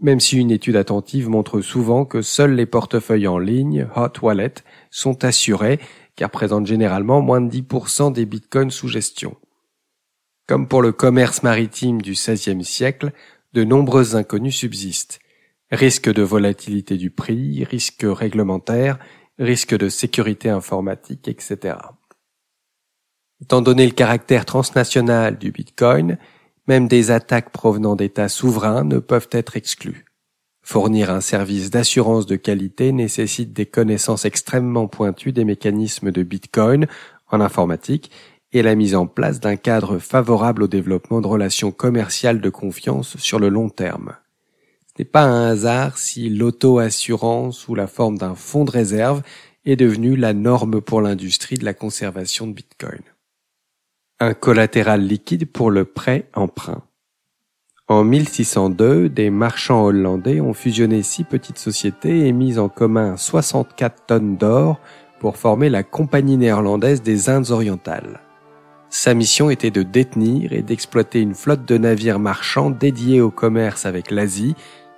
même 0.00 0.20
si 0.20 0.38
une 0.38 0.50
étude 0.50 0.76
attentive 0.76 1.28
montre 1.28 1.60
souvent 1.60 2.04
que 2.04 2.22
seuls 2.22 2.54
les 2.54 2.66
portefeuilles 2.66 3.28
en 3.28 3.38
ligne, 3.38 3.86
hot 3.96 4.20
wallet, 4.22 4.54
sont 4.90 5.24
assurés, 5.24 5.78
car 6.16 6.30
présentent 6.30 6.66
généralement 6.66 7.20
moins 7.20 7.40
de 7.40 7.50
10% 7.50 8.12
des 8.12 8.26
bitcoins 8.26 8.70
sous 8.70 8.88
gestion. 8.88 9.36
Comme 10.46 10.68
pour 10.68 10.82
le 10.82 10.92
commerce 10.92 11.42
maritime 11.42 12.02
du 12.02 12.12
XVIe 12.12 12.64
siècle, 12.64 13.12
de 13.52 13.64
nombreuses 13.64 14.16
inconnues 14.16 14.52
subsistent. 14.52 15.18
Risque 15.70 16.12
de 16.12 16.22
volatilité 16.22 16.96
du 16.96 17.10
prix, 17.10 17.64
risque 17.64 18.04
réglementaire, 18.04 18.98
risque 19.38 19.76
de 19.76 19.88
sécurité 19.88 20.48
informatique, 20.48 21.28
etc. 21.28 21.76
Étant 23.40 23.62
donné 23.62 23.86
le 23.86 23.92
caractère 23.92 24.44
transnational 24.44 25.38
du 25.38 25.50
Bitcoin, 25.52 26.18
même 26.70 26.86
des 26.86 27.10
attaques 27.10 27.50
provenant 27.50 27.96
d'États 27.96 28.28
souverains 28.28 28.84
ne 28.84 29.00
peuvent 29.00 29.28
être 29.32 29.56
exclues. 29.56 30.04
Fournir 30.62 31.10
un 31.10 31.20
service 31.20 31.68
d'assurance 31.68 32.26
de 32.26 32.36
qualité 32.36 32.92
nécessite 32.92 33.52
des 33.52 33.66
connaissances 33.66 34.24
extrêmement 34.24 34.86
pointues 34.86 35.32
des 35.32 35.44
mécanismes 35.44 36.12
de 36.12 36.22
Bitcoin 36.22 36.86
en 37.26 37.40
informatique 37.40 38.12
et 38.52 38.62
la 38.62 38.76
mise 38.76 38.94
en 38.94 39.08
place 39.08 39.40
d'un 39.40 39.56
cadre 39.56 39.98
favorable 39.98 40.62
au 40.62 40.68
développement 40.68 41.20
de 41.20 41.26
relations 41.26 41.72
commerciales 41.72 42.40
de 42.40 42.50
confiance 42.50 43.16
sur 43.16 43.40
le 43.40 43.48
long 43.48 43.68
terme. 43.68 44.14
Ce 44.86 44.92
n'est 45.00 45.04
pas 45.04 45.24
un 45.24 45.50
hasard 45.50 45.98
si 45.98 46.30
l'auto-assurance 46.30 47.58
sous 47.58 47.74
la 47.74 47.88
forme 47.88 48.16
d'un 48.16 48.36
fonds 48.36 48.64
de 48.64 48.70
réserve 48.70 49.22
est 49.64 49.74
devenue 49.74 50.14
la 50.14 50.34
norme 50.34 50.80
pour 50.80 51.00
l'industrie 51.00 51.58
de 51.58 51.64
la 51.64 51.74
conservation 51.74 52.46
de 52.46 52.52
Bitcoin 52.52 53.02
un 54.20 54.34
collatéral 54.34 55.00
liquide 55.00 55.50
pour 55.50 55.70
le 55.70 55.86
prêt-emprunt. 55.86 56.82
En 57.88 58.04
1602, 58.04 59.08
des 59.08 59.30
marchands 59.30 59.84
hollandais 59.84 60.40
ont 60.40 60.52
fusionné 60.52 61.02
six 61.02 61.24
petites 61.24 61.58
sociétés 61.58 62.28
et 62.28 62.32
mis 62.32 62.58
en 62.58 62.68
commun 62.68 63.16
64 63.16 64.06
tonnes 64.06 64.36
d'or 64.36 64.78
pour 65.18 65.38
former 65.38 65.70
la 65.70 65.82
Compagnie 65.82 66.36
néerlandaise 66.36 67.02
des 67.02 67.30
Indes 67.30 67.50
orientales. 67.50 68.20
Sa 68.90 69.14
mission 69.14 69.50
était 69.50 69.70
de 69.70 69.82
détenir 69.82 70.52
et 70.52 70.62
d'exploiter 70.62 71.20
une 71.20 71.34
flotte 71.34 71.64
de 71.64 71.78
navires 71.78 72.18
marchands 72.18 72.70
dédiés 72.70 73.20
au 73.20 73.30
commerce 73.30 73.86
avec 73.86 74.10
l'Asie, 74.10 74.54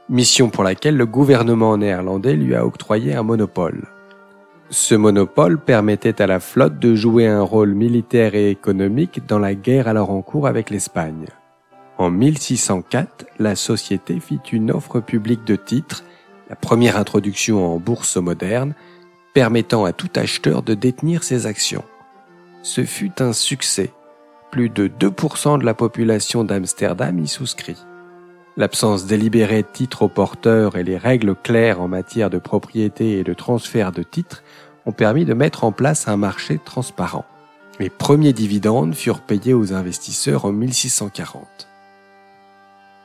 mission 0.08 0.50
pour 0.50 0.64
laquelle 0.64 0.96
le 0.96 1.06
gouvernement 1.06 1.76
néerlandais 1.76 2.34
lui 2.34 2.54
a 2.54 2.66
octroyé 2.66 3.14
un 3.14 3.22
monopole. 3.22 3.86
Ce 4.72 4.94
monopole 4.94 5.58
permettait 5.58 6.22
à 6.22 6.26
la 6.26 6.40
flotte 6.40 6.78
de 6.78 6.94
jouer 6.94 7.26
un 7.26 7.42
rôle 7.42 7.74
militaire 7.74 8.34
et 8.34 8.48
économique 8.48 9.20
dans 9.26 9.38
la 9.38 9.54
guerre 9.54 9.86
alors 9.86 10.08
en 10.08 10.22
cours 10.22 10.46
avec 10.46 10.70
l'Espagne. 10.70 11.26
En 11.98 12.10
1604, 12.10 13.26
la 13.38 13.54
société 13.54 14.18
fit 14.18 14.40
une 14.50 14.70
offre 14.70 15.00
publique 15.00 15.44
de 15.44 15.56
titres, 15.56 16.04
la 16.48 16.56
première 16.56 16.96
introduction 16.96 17.74
en 17.74 17.78
bourse 17.78 18.16
moderne, 18.16 18.72
permettant 19.34 19.84
à 19.84 19.92
tout 19.92 20.08
acheteur 20.16 20.62
de 20.62 20.72
détenir 20.72 21.22
ses 21.22 21.46
actions. 21.46 21.84
Ce 22.62 22.82
fut 22.82 23.20
un 23.20 23.34
succès. 23.34 23.90
Plus 24.50 24.70
de 24.70 24.88
2% 24.88 25.58
de 25.58 25.66
la 25.66 25.74
population 25.74 26.44
d'Amsterdam 26.44 27.18
y 27.18 27.28
souscrit. 27.28 27.76
L'absence 28.58 29.06
délibérée 29.06 29.62
de 29.62 29.68
titres 29.72 30.02
aux 30.02 30.08
porteurs 30.08 30.76
et 30.76 30.82
les 30.84 30.98
règles 30.98 31.34
claires 31.34 31.80
en 31.80 31.88
matière 31.88 32.28
de 32.28 32.36
propriété 32.36 33.18
et 33.18 33.24
de 33.24 33.32
transfert 33.32 33.92
de 33.92 34.02
titres 34.02 34.42
ont 34.84 34.92
permis 34.92 35.24
de 35.24 35.32
mettre 35.32 35.64
en 35.64 35.72
place 35.72 36.06
un 36.06 36.18
marché 36.18 36.60
transparent. 36.62 37.24
Les 37.80 37.88
premiers 37.88 38.34
dividendes 38.34 38.94
furent 38.94 39.22
payés 39.22 39.54
aux 39.54 39.72
investisseurs 39.72 40.44
en 40.44 40.52
1640. 40.52 41.46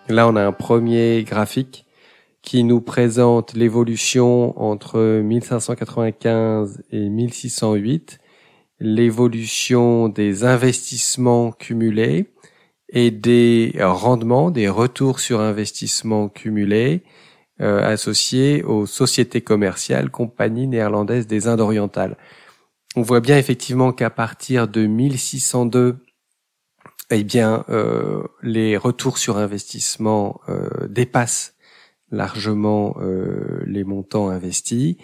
Là, 0.09 0.27
on 0.27 0.35
a 0.35 0.45
un 0.45 0.51
premier 0.51 1.23
graphique 1.23 1.85
qui 2.41 2.65
nous 2.65 2.81
présente 2.81 3.53
l'évolution 3.53 4.59
entre 4.61 4.99
1595 4.99 6.83
et 6.91 7.07
1608, 7.07 8.19
l'évolution 8.81 10.09
des 10.09 10.43
investissements 10.43 11.53
cumulés 11.53 12.27
et 12.89 13.11
des 13.11 13.75
rendements, 13.79 14.51
des 14.51 14.69
retours 14.69 15.19
sur 15.19 15.39
investissement 15.41 16.29
cumulés 16.29 17.03
euh, 17.59 17.81
associés 17.83 18.63
aux 18.63 18.85
sociétés 18.85 19.41
commerciales, 19.41 20.11
compagnies 20.11 20.67
néerlandaises 20.67 21.27
des 21.27 21.47
Indes 21.47 21.61
orientales. 21.61 22.17
On 22.95 23.01
voit 23.01 23.19
bien 23.19 23.37
effectivement 23.37 23.91
qu'à 23.91 24.09
partir 24.09 24.67
de 24.67 24.85
1602, 24.85 25.97
eh 27.09 27.23
bien, 27.23 27.65
euh, 27.69 28.23
les 28.41 28.77
retours 28.77 29.17
sur 29.17 29.37
investissement 29.37 30.41
euh, 30.49 30.87
dépassent 30.87 31.55
largement 32.11 32.95
euh, 32.99 33.63
les 33.65 33.83
montants 33.83 34.29
investis. 34.29 34.95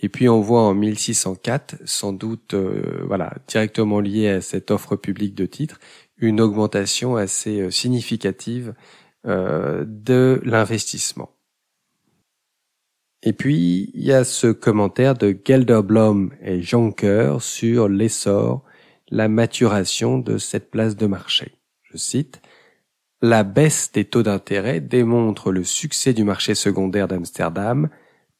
Et 0.00 0.08
puis 0.08 0.28
on 0.28 0.40
voit 0.40 0.62
en 0.62 0.74
1604, 0.74 1.76
sans 1.84 2.12
doute, 2.12 2.54
euh, 2.54 3.02
voilà, 3.06 3.34
directement 3.48 4.00
lié 4.00 4.28
à 4.28 4.40
cette 4.40 4.70
offre 4.70 4.96
publique 4.96 5.34
de 5.34 5.46
titres, 5.46 5.80
une 6.18 6.40
augmentation 6.40 7.16
assez 7.16 7.60
euh, 7.60 7.70
significative 7.70 8.74
de 9.24 10.40
l'investissement. 10.44 11.30
Et 13.22 13.34
puis 13.34 13.90
il 13.92 14.04
y 14.04 14.12
a 14.12 14.24
ce 14.24 14.46
commentaire 14.46 15.14
de 15.14 15.36
Gelderblom 15.44 16.32
et 16.40 16.62
Jonker 16.62 17.42
sur 17.42 17.88
l'essor, 17.88 18.64
la 19.10 19.28
maturation 19.28 20.18
de 20.18 20.38
cette 20.38 20.70
place 20.70 20.96
de 20.96 21.06
marché. 21.06 21.52
Je 21.82 21.98
cite 21.98 22.40
la 23.20 23.42
baisse 23.42 23.90
des 23.90 24.04
taux 24.04 24.22
d'intérêt 24.22 24.80
démontre 24.80 25.50
le 25.50 25.64
succès 25.64 26.12
du 26.12 26.22
marché 26.22 26.54
secondaire 26.54 27.08
d'Amsterdam, 27.08 27.88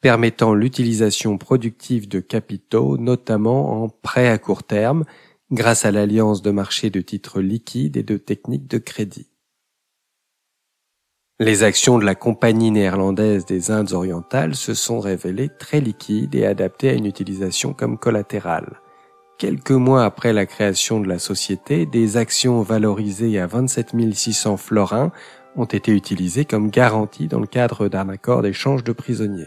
permettant 0.01 0.55
l'utilisation 0.55 1.37
productive 1.37 2.09
de 2.09 2.21
capitaux, 2.21 2.97
notamment 2.97 3.83
en 3.83 3.89
prêts 3.89 4.29
à 4.29 4.39
court 4.39 4.63
terme, 4.63 5.05
grâce 5.51 5.85
à 5.85 5.91
l'alliance 5.91 6.43
de 6.43 6.51
marchés 6.51 6.91
de 6.91 7.01
titres 7.01 7.41
liquides 7.41 7.97
et 7.97 8.03
de 8.03 8.17
techniques 8.17 8.69
de 8.69 8.79
crédit. 8.79 9.31
Les 11.41 11.63
actions 11.63 11.99
de 11.99 12.05
la 12.05 12.17
Compagnie 12.17 12.73
néerlandaise 12.73 13.47
des 13.47 13.71
Indes 13.71 13.93
orientales 13.93 14.57
se 14.57 14.75
sont 14.75 14.99
révélées 14.99 15.51
très 15.59 15.81
liquides 15.81 16.35
et 16.35 16.45
adaptées 16.45 16.91
à 16.91 16.95
une 16.95 17.07
utilisation 17.07 17.73
comme 17.73 17.97
collatérale. 17.97 18.81
Quelques 19.39 19.71
mois 19.71 20.05
après 20.05 20.33
la 20.33 20.47
création 20.47 20.99
de 20.99 21.07
la 21.07 21.21
société, 21.21 21.87
des 21.87 22.17
actions 22.17 22.61
valorisées 22.63 23.39
à 23.39 23.47
27 23.47 23.95
600 24.13 24.57
florins 24.57 25.13
ont 25.55 25.65
été 25.65 25.93
utilisées 25.93 26.45
comme 26.45 26.71
garantie 26.71 27.29
dans 27.29 27.39
le 27.39 27.47
cadre 27.47 27.89
d'un 27.89 28.09
accord 28.09 28.43
d'échange 28.43 28.83
de 28.83 28.93
prisonniers. 28.93 29.47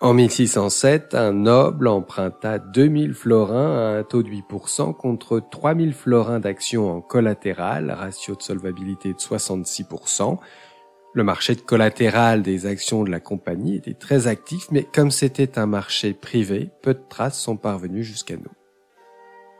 En 0.00 0.14
1607, 0.14 1.16
un 1.16 1.32
noble 1.32 1.88
emprunta 1.88 2.60
2000 2.60 3.14
florins 3.14 3.76
à 3.76 3.98
un 3.98 4.04
taux 4.04 4.22
de 4.22 4.28
8% 4.28 4.94
contre 4.94 5.40
3000 5.40 5.92
florins 5.92 6.38
d'actions 6.38 6.88
en 6.88 7.00
collatéral, 7.00 7.90
ratio 7.90 8.36
de 8.36 8.42
solvabilité 8.42 9.12
de 9.12 9.18
66%. 9.18 10.38
Le 11.14 11.24
marché 11.24 11.56
de 11.56 11.62
collatéral 11.62 12.42
des 12.42 12.66
actions 12.66 13.02
de 13.02 13.10
la 13.10 13.18
compagnie 13.18 13.74
était 13.74 13.94
très 13.94 14.28
actif, 14.28 14.68
mais 14.70 14.84
comme 14.84 15.10
c'était 15.10 15.58
un 15.58 15.66
marché 15.66 16.14
privé, 16.14 16.70
peu 16.80 16.94
de 16.94 17.02
traces 17.08 17.40
sont 17.40 17.56
parvenues 17.56 18.04
jusqu'à 18.04 18.36
nous. 18.36 18.52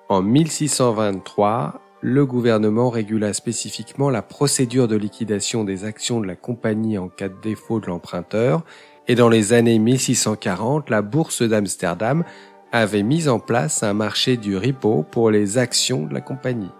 En 0.08 0.22
1623, 0.22 1.80
le 2.00 2.24
gouvernement 2.26 2.90
régula 2.90 3.32
spécifiquement 3.32 4.08
la 4.08 4.22
procédure 4.22 4.86
de 4.86 4.94
liquidation 4.94 5.64
des 5.64 5.84
actions 5.84 6.20
de 6.20 6.28
la 6.28 6.36
compagnie 6.36 6.96
en 6.96 7.08
cas 7.08 7.28
de 7.28 7.40
défaut 7.42 7.80
de 7.80 7.86
l'emprunteur, 7.86 8.64
et 9.08 9.14
dans 9.14 9.30
les 9.30 9.54
années 9.54 9.78
1640, 9.78 10.90
la 10.90 11.00
bourse 11.00 11.42
d'Amsterdam 11.42 12.24
avait 12.72 13.02
mis 13.02 13.28
en 13.28 13.38
place 13.38 13.82
un 13.82 13.94
marché 13.94 14.36
du 14.36 14.56
repo 14.56 15.02
pour 15.02 15.30
les 15.30 15.56
actions 15.56 16.04
de 16.04 16.12
la 16.12 16.20
compagnie. 16.20 16.70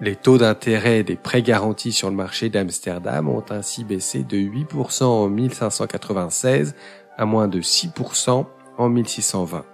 Les 0.00 0.16
taux 0.16 0.38
d'intérêt 0.38 1.04
des 1.04 1.16
prêts 1.16 1.42
garantis 1.42 1.92
sur 1.92 2.08
le 2.08 2.16
marché 2.16 2.48
d'Amsterdam 2.48 3.28
ont 3.28 3.44
ainsi 3.50 3.84
baissé 3.84 4.24
de 4.24 4.38
8% 4.38 5.04
en 5.04 5.28
1596 5.28 6.74
à 7.16 7.26
moins 7.26 7.48
de 7.48 7.60
6% 7.60 8.46
en 8.78 8.88
1620. 8.88 9.64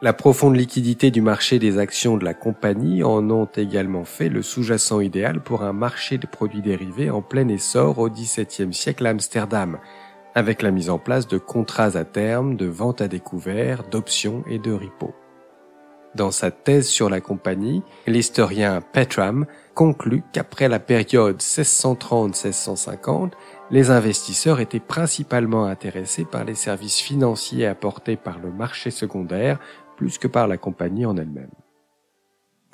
La 0.00 0.12
profonde 0.12 0.56
liquidité 0.56 1.12
du 1.12 1.20
marché 1.20 1.60
des 1.60 1.78
actions 1.78 2.16
de 2.16 2.24
la 2.24 2.34
compagnie 2.34 3.04
en 3.04 3.30
ont 3.30 3.48
également 3.54 4.04
fait 4.04 4.28
le 4.28 4.42
sous-jacent 4.42 4.98
idéal 5.00 5.40
pour 5.40 5.62
un 5.62 5.72
marché 5.72 6.18
de 6.18 6.26
produits 6.26 6.62
dérivés 6.62 7.10
en 7.10 7.22
plein 7.22 7.46
essor 7.46 7.98
au 7.98 8.10
XVIIe 8.10 8.74
siècle 8.74 9.06
à 9.06 9.10
Amsterdam, 9.10 9.78
avec 10.34 10.62
la 10.62 10.70
mise 10.70 10.90
en 10.90 10.98
place 10.98 11.28
de 11.28 11.38
contrats 11.38 11.96
à 11.96 12.04
terme, 12.04 12.56
de 12.56 12.66
vente 12.66 13.00
à 13.00 13.08
découvert, 13.08 13.84
d'options 13.88 14.44
et 14.48 14.58
de 14.58 14.72
repos. 14.72 15.14
Dans 16.14 16.30
sa 16.30 16.50
thèse 16.50 16.88
sur 16.88 17.08
la 17.08 17.22
compagnie, 17.22 17.82
l'historien 18.06 18.82
Petram 18.82 19.46
conclut 19.74 20.22
qu'après 20.32 20.68
la 20.68 20.78
période 20.78 21.38
1630-1650, 21.38 23.30
les 23.70 23.90
investisseurs 23.90 24.60
étaient 24.60 24.78
principalement 24.78 25.64
intéressés 25.64 26.26
par 26.26 26.44
les 26.44 26.54
services 26.54 26.98
financiers 26.98 27.66
apportés 27.66 28.16
par 28.16 28.38
le 28.38 28.52
marché 28.52 28.90
secondaire 28.90 29.58
plus 29.96 30.18
que 30.18 30.28
par 30.28 30.48
la 30.48 30.58
compagnie 30.58 31.06
en 31.06 31.16
elle-même. 31.16 31.48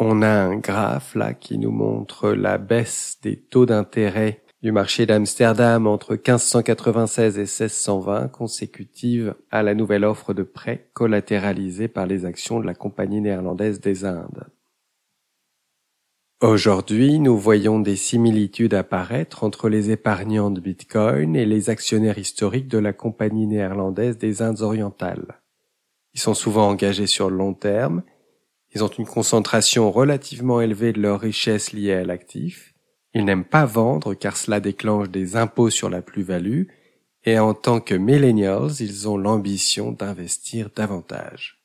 On 0.00 0.22
a 0.22 0.28
un 0.28 0.56
graphe 0.56 1.14
là 1.14 1.32
qui 1.34 1.58
nous 1.58 1.70
montre 1.70 2.30
la 2.30 2.58
baisse 2.58 3.18
des 3.22 3.36
taux 3.36 3.66
d'intérêt 3.66 4.42
du 4.62 4.72
marché 4.72 5.06
d'Amsterdam 5.06 5.86
entre 5.86 6.14
1596 6.14 7.36
et 7.36 7.42
1620 7.42 8.28
consécutive 8.28 9.34
à 9.50 9.62
la 9.62 9.74
nouvelle 9.74 10.04
offre 10.04 10.34
de 10.34 10.42
prêts 10.42 10.90
collatéralisés 10.94 11.88
par 11.88 12.06
les 12.06 12.24
actions 12.24 12.58
de 12.58 12.66
la 12.66 12.74
Compagnie 12.74 13.20
néerlandaise 13.20 13.80
des 13.80 14.04
Indes. 14.04 14.48
Aujourd'hui, 16.40 17.18
nous 17.18 17.36
voyons 17.36 17.80
des 17.80 17.96
similitudes 17.96 18.74
apparaître 18.74 19.42
entre 19.42 19.68
les 19.68 19.90
épargnants 19.90 20.50
de 20.50 20.60
Bitcoin 20.60 21.34
et 21.34 21.44
les 21.44 21.68
actionnaires 21.70 22.18
historiques 22.18 22.68
de 22.68 22.78
la 22.78 22.92
Compagnie 22.92 23.46
néerlandaise 23.46 24.18
des 24.18 24.42
Indes 24.42 24.62
orientales. 24.62 25.40
Ils 26.14 26.20
sont 26.20 26.34
souvent 26.34 26.68
engagés 26.68 27.06
sur 27.06 27.30
le 27.30 27.36
long 27.36 27.54
terme. 27.54 28.02
Ils 28.72 28.84
ont 28.84 28.88
une 28.88 29.06
concentration 29.06 29.90
relativement 29.90 30.60
élevée 30.60 30.92
de 30.92 31.00
leurs 31.00 31.20
richesses 31.20 31.72
liées 31.72 31.92
à 31.92 32.04
l'actif. 32.04 32.74
Ils 33.14 33.24
n'aiment 33.24 33.44
pas 33.44 33.64
vendre 33.64 34.14
car 34.14 34.36
cela 34.36 34.60
déclenche 34.60 35.08
des 35.08 35.36
impôts 35.36 35.70
sur 35.70 35.90
la 35.90 36.02
plus-value. 36.02 36.64
Et 37.24 37.38
en 37.38 37.54
tant 37.54 37.80
que 37.80 37.94
millennials, 37.94 38.70
ils 38.80 39.08
ont 39.08 39.16
l'ambition 39.16 39.92
d'investir 39.92 40.70
davantage. 40.74 41.58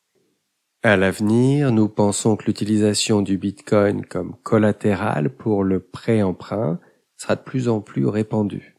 À 0.81 0.97
l'avenir, 0.97 1.71
nous 1.71 1.87
pensons 1.87 2.35
que 2.35 2.45
l'utilisation 2.45 3.21
du 3.21 3.37
Bitcoin 3.37 4.05
comme 4.05 4.35
collatéral 4.43 5.29
pour 5.29 5.63
le 5.63 5.79
prêt-emprunt 5.79 6.79
sera 7.15 7.37
de 7.37 7.41
plus 7.41 7.69
en 7.69 7.79
plus 7.79 8.05
répandue. 8.05 8.75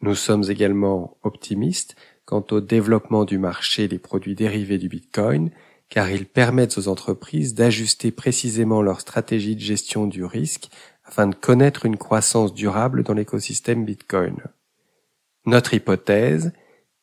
Nous 0.00 0.14
sommes 0.14 0.44
également 0.48 1.18
optimistes 1.22 1.94
quant 2.24 2.44
au 2.50 2.60
développement 2.60 3.24
du 3.24 3.36
marché 3.36 3.86
des 3.88 3.98
produits 3.98 4.34
dérivés 4.34 4.78
du 4.78 4.88
Bitcoin, 4.88 5.50
car 5.90 6.10
ils 6.10 6.24
permettent 6.24 6.78
aux 6.78 6.88
entreprises 6.88 7.52
d'ajuster 7.52 8.12
précisément 8.12 8.80
leur 8.80 9.02
stratégie 9.02 9.54
de 9.54 9.60
gestion 9.60 10.06
du 10.06 10.24
risque 10.24 10.70
afin 11.12 11.26
de 11.26 11.34
connaître 11.34 11.84
une 11.84 11.98
croissance 11.98 12.54
durable 12.54 13.02
dans 13.02 13.12
l'écosystème 13.12 13.84
Bitcoin. 13.84 14.38
Notre 15.44 15.74
hypothèse 15.74 16.52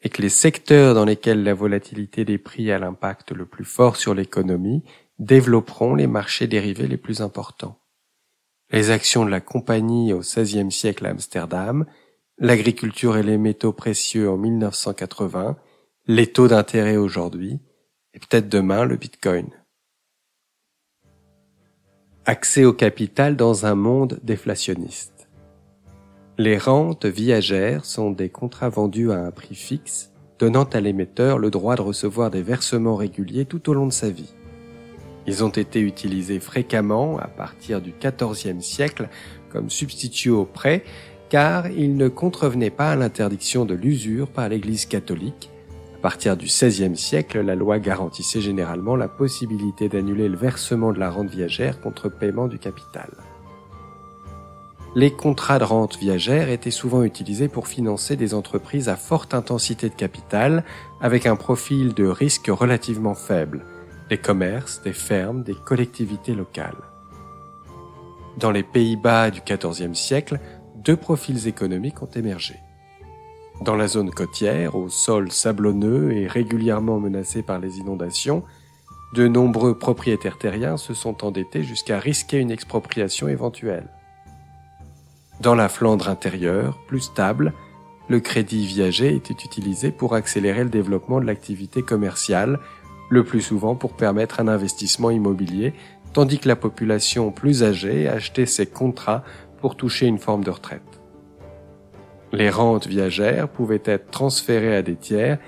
est 0.01 0.09
que 0.09 0.23
les 0.23 0.29
secteurs 0.29 0.95
dans 0.95 1.05
lesquels 1.05 1.43
la 1.43 1.53
volatilité 1.53 2.25
des 2.25 2.39
prix 2.39 2.71
a 2.71 2.79
l'impact 2.79 3.33
le 3.33 3.45
plus 3.45 3.65
fort 3.65 3.97
sur 3.97 4.15
l'économie 4.15 4.83
développeront 5.19 5.93
les 5.93 6.07
marchés 6.07 6.47
dérivés 6.47 6.87
les 6.87 6.97
plus 6.97 7.21
importants. 7.21 7.77
Les 8.71 8.89
actions 8.89 9.25
de 9.25 9.29
la 9.29 9.41
compagnie 9.41 10.11
au 10.11 10.21
XVIe 10.21 10.71
siècle 10.71 11.05
à 11.05 11.09
Amsterdam 11.09 11.85
l'agriculture 12.39 13.15
et 13.15 13.23
les 13.23 13.37
métaux 13.37 13.73
précieux 13.73 14.27
en 14.27 14.37
1980, 14.37 15.55
les 16.07 16.27
taux 16.27 16.47
d'intérêt 16.47 16.97
aujourd'hui, 16.97 17.59
et 18.15 18.19
peut-être 18.19 18.49
demain 18.49 18.85
le 18.85 18.95
Bitcoin. 18.95 19.49
Accès 22.31 22.63
au 22.63 22.73
capital 22.73 23.35
dans 23.35 23.65
un 23.65 23.73
monde 23.73 24.19
déflationniste. 24.21 25.27
Les 26.37 26.59
rentes 26.59 27.07
viagères 27.07 27.85
sont 27.85 28.11
des 28.11 28.29
contrats 28.29 28.69
vendus 28.69 29.11
à 29.11 29.15
un 29.15 29.31
prix 29.31 29.55
fixe, 29.55 30.11
donnant 30.37 30.65
à 30.65 30.79
l'émetteur 30.79 31.39
le 31.39 31.49
droit 31.49 31.75
de 31.75 31.81
recevoir 31.81 32.29
des 32.29 32.43
versements 32.43 32.95
réguliers 32.95 33.45
tout 33.45 33.67
au 33.67 33.73
long 33.73 33.87
de 33.87 33.91
sa 33.91 34.11
vie. 34.11 34.35
Ils 35.25 35.43
ont 35.43 35.49
été 35.49 35.79
utilisés 35.79 36.39
fréquemment 36.39 37.17
à 37.17 37.27
partir 37.27 37.81
du 37.81 37.95
XIVe 37.99 38.61
siècle 38.61 39.09
comme 39.51 39.71
substitut 39.71 40.29
aux 40.29 40.45
prêts 40.45 40.83
car 41.29 41.67
il 41.71 41.97
ne 41.97 42.09
contrevenait 42.09 42.69
pas 42.69 42.91
à 42.91 42.95
l'interdiction 42.95 43.65
de 43.65 43.73
l'usure 43.73 44.27
par 44.27 44.49
l'Église 44.49 44.85
catholique, 44.85 45.49
À 45.99 46.01
partir 46.01 46.37
du 46.37 46.45
XVIe 46.45 46.95
siècle, 46.95 47.41
la 47.41 47.55
loi 47.55 47.77
garantissait 47.77 48.39
généralement 48.39 48.95
la 48.95 49.09
possibilité 49.09 49.89
d'annuler 49.89 50.29
le 50.29 50.37
versement 50.37 50.93
de 50.93 50.97
la 50.97 51.09
rente 51.09 51.29
viagère 51.29 51.81
contre 51.81 52.07
paiement 52.07 52.47
du 52.47 52.57
capital. 52.57 53.09
Les 54.95 55.11
contrats 55.11 55.59
de 55.59 55.65
rente 55.65 55.97
viagère 55.97 56.47
étaient 56.47 56.71
souvent 56.71 57.03
utilisés 57.03 57.49
pour 57.49 57.67
financer 57.67 58.15
des 58.15 58.33
entreprises 58.33 58.87
à 58.87 58.95
forte 58.95 59.33
intensité 59.33 59.89
de 59.89 59.93
capital 59.93 60.63
avec 61.01 61.25
un 61.25 61.35
profil 61.35 61.93
de 61.93 62.05
risque 62.05 62.47
relativement 62.47 63.13
faible, 63.13 63.65
des 64.09 64.17
commerces, 64.17 64.81
des 64.81 64.93
fermes, 64.93 65.43
des 65.43 65.53
collectivités 65.53 66.33
locales. 66.33 66.81
Dans 68.37 68.51
les 68.51 68.63
Pays-Bas 68.63 69.31
du 69.31 69.41
XIVe 69.41 69.95
siècle, 69.95 70.39
deux 70.77 70.95
profils 70.95 71.49
économiques 71.49 72.01
ont 72.01 72.09
émergé. 72.15 72.55
Dans 73.61 73.75
la 73.75 73.87
zone 73.87 74.11
côtière, 74.11 74.75
au 74.75 74.87
sol 74.87 75.31
sablonneux 75.31 76.13
et 76.13 76.27
régulièrement 76.27 76.99
menacé 76.99 77.43
par 77.43 77.59
les 77.59 77.79
inondations, 77.79 78.43
de 79.13 79.27
nombreux 79.27 79.77
propriétaires 79.77 80.37
terriens 80.37 80.77
se 80.77 80.93
sont 80.93 81.25
endettés 81.25 81.63
jusqu'à 81.63 81.99
risquer 81.99 82.37
une 82.37 82.51
expropriation 82.51 83.27
éventuelle. 83.27 83.89
Dans 85.41 85.55
la 85.55 85.67
Flandre 85.67 86.09
intérieure, 86.09 86.79
plus 86.87 87.01
stable, 87.01 87.53
le 88.07 88.19
crédit 88.19 88.65
viager 88.65 89.15
était 89.15 89.33
utilisé 89.33 89.91
pour 89.91 90.15
accélérer 90.15 90.63
le 90.63 90.69
développement 90.69 91.19
de 91.19 91.25
l'activité 91.25 91.81
commerciale, 91.81 92.59
le 93.09 93.23
plus 93.23 93.41
souvent 93.41 93.75
pour 93.75 93.93
permettre 93.93 94.39
un 94.39 94.47
investissement 94.47 95.09
immobilier, 95.09 95.73
tandis 96.13 96.39
que 96.39 96.47
la 96.47 96.55
population 96.55 97.31
plus 97.31 97.63
âgée 97.63 98.07
achetait 98.07 98.45
ses 98.45 98.67
contrats 98.67 99.23
pour 99.59 99.75
toucher 99.75 100.07
une 100.07 100.17
forme 100.17 100.43
de 100.43 100.51
retraite. 100.51 100.88
Les 102.31 102.49
rentes 102.49 102.87
viagères 102.87 103.49
pouvaient 103.49 103.81
être 103.85 104.11
transférées 104.11 104.75
à 104.75 104.81
des 104.81 104.95
tiers 104.95 105.39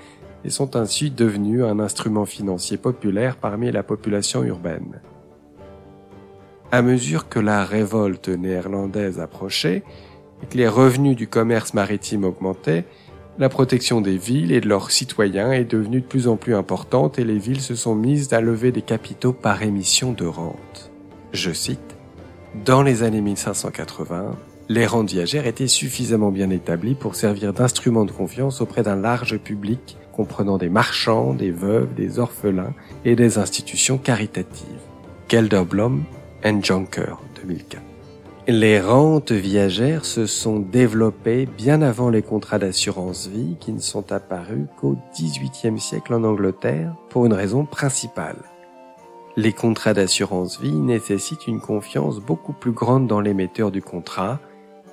et 0.44 0.50
sont 0.50 0.76
ainsi 0.76 1.10
devenues 1.10 1.64
un 1.64 1.78
instrument 1.78 2.26
financier 2.26 2.76
populaire 2.76 3.36
parmi 3.36 3.70
la 3.70 3.82
population 3.82 4.42
urbaine. 4.42 5.00
À 6.72 6.82
mesure 6.82 7.28
que 7.28 7.38
la 7.38 7.64
révolte 7.64 8.28
néerlandaise 8.28 9.20
approchait 9.20 9.84
et 10.42 10.46
que 10.46 10.56
les 10.56 10.68
revenus 10.68 11.16
du 11.16 11.28
commerce 11.28 11.74
maritime 11.74 12.24
augmentaient, 12.24 12.84
la 13.38 13.48
protection 13.48 14.00
des 14.00 14.18
villes 14.18 14.52
et 14.52 14.60
de 14.60 14.68
leurs 14.68 14.90
citoyens 14.90 15.52
est 15.52 15.64
devenue 15.64 16.00
de 16.00 16.06
plus 16.06 16.28
en 16.28 16.36
plus 16.36 16.54
importante 16.54 17.18
et 17.18 17.24
les 17.24 17.38
villes 17.38 17.60
se 17.60 17.74
sont 17.74 17.94
mises 17.94 18.32
à 18.32 18.40
lever 18.40 18.72
des 18.72 18.82
capitaux 18.82 19.32
par 19.32 19.62
émission 19.62 20.12
de 20.12 20.26
rentes. 20.26 20.90
Je 21.32 21.52
cite, 21.52 21.96
Dans 22.66 22.82
les 22.82 23.02
années 23.02 23.22
1580, 23.22 24.36
les 24.72 24.86
rentes 24.86 25.10
viagères 25.10 25.46
étaient 25.46 25.68
suffisamment 25.68 26.30
bien 26.30 26.48
établies 26.48 26.94
pour 26.94 27.14
servir 27.14 27.52
d'instrument 27.52 28.06
de 28.06 28.10
confiance 28.10 28.62
auprès 28.62 28.82
d'un 28.82 28.96
large 28.96 29.36
public 29.36 29.98
comprenant 30.12 30.56
des 30.56 30.70
marchands, 30.70 31.34
des 31.34 31.50
veuves, 31.50 31.92
des 31.94 32.18
orphelins 32.18 32.72
et 33.04 33.14
des 33.14 33.36
institutions 33.36 33.98
caritatives. 33.98 34.66
Gelderblom 35.28 36.04
and 36.44 36.60
Jonker 36.62 37.18
2004. 37.42 37.82
Les 38.48 38.80
rentes 38.80 39.32
viagères 39.32 40.06
se 40.06 40.24
sont 40.24 40.58
développées 40.58 41.46
bien 41.46 41.82
avant 41.82 42.08
les 42.08 42.22
contrats 42.22 42.58
d'assurance 42.58 43.28
vie 43.28 43.56
qui 43.60 43.72
ne 43.72 43.80
sont 43.80 44.10
apparus 44.10 44.66
qu'au 44.80 44.96
XVIIIe 45.14 45.78
siècle 45.78 46.14
en 46.14 46.24
Angleterre 46.24 46.94
pour 47.10 47.26
une 47.26 47.34
raison 47.34 47.66
principale. 47.66 48.38
Les 49.36 49.52
contrats 49.52 49.94
d'assurance 49.94 50.60
vie 50.60 50.72
nécessitent 50.72 51.46
une 51.46 51.60
confiance 51.60 52.20
beaucoup 52.20 52.52
plus 52.52 52.72
grande 52.72 53.06
dans 53.06 53.20
l'émetteur 53.20 53.70
du 53.70 53.82
contrat 53.82 54.40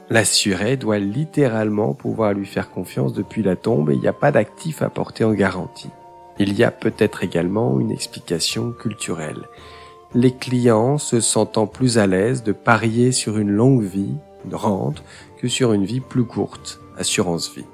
L'assuré 0.10 0.76
doit 0.76 0.98
littéralement 0.98 1.94
pouvoir 1.94 2.34
lui 2.34 2.48
faire 2.48 2.72
confiance 2.72 3.14
depuis 3.14 3.44
la 3.44 3.56
tombe 3.56 3.92
et 3.92 3.94
il 3.94 4.00
n'y 4.00 4.08
a 4.08 4.14
pas 4.14 4.32
d'actif 4.32 4.82
à 4.82 4.90
porter 4.90 5.24
en 5.24 5.34
garantie. 5.34 5.92
Il 6.40 6.54
y 6.54 6.64
a 6.64 6.72
peut-être 6.72 7.24
également 7.24 7.80
une 7.80 7.92
explication 7.92 8.72
culturelle. 8.72 9.48
Les 10.16 10.34
clients 10.34 10.98
se 10.98 11.20
sentant 11.20 11.68
plus 11.68 12.00
à 12.00 12.08
l'aise 12.08 12.42
de 12.42 12.54
parier 12.54 13.12
sur 13.12 13.38
une 13.38 13.52
longue 13.52 13.84
vie, 13.84 14.16
une 14.46 14.56
rente, 14.56 15.04
que 15.38 15.48
sur 15.48 15.74
une 15.74 15.86
vie 15.86 16.00
plus 16.00 16.24
courte, 16.24 16.80
assurance 16.98 17.54
vie. 17.54 17.66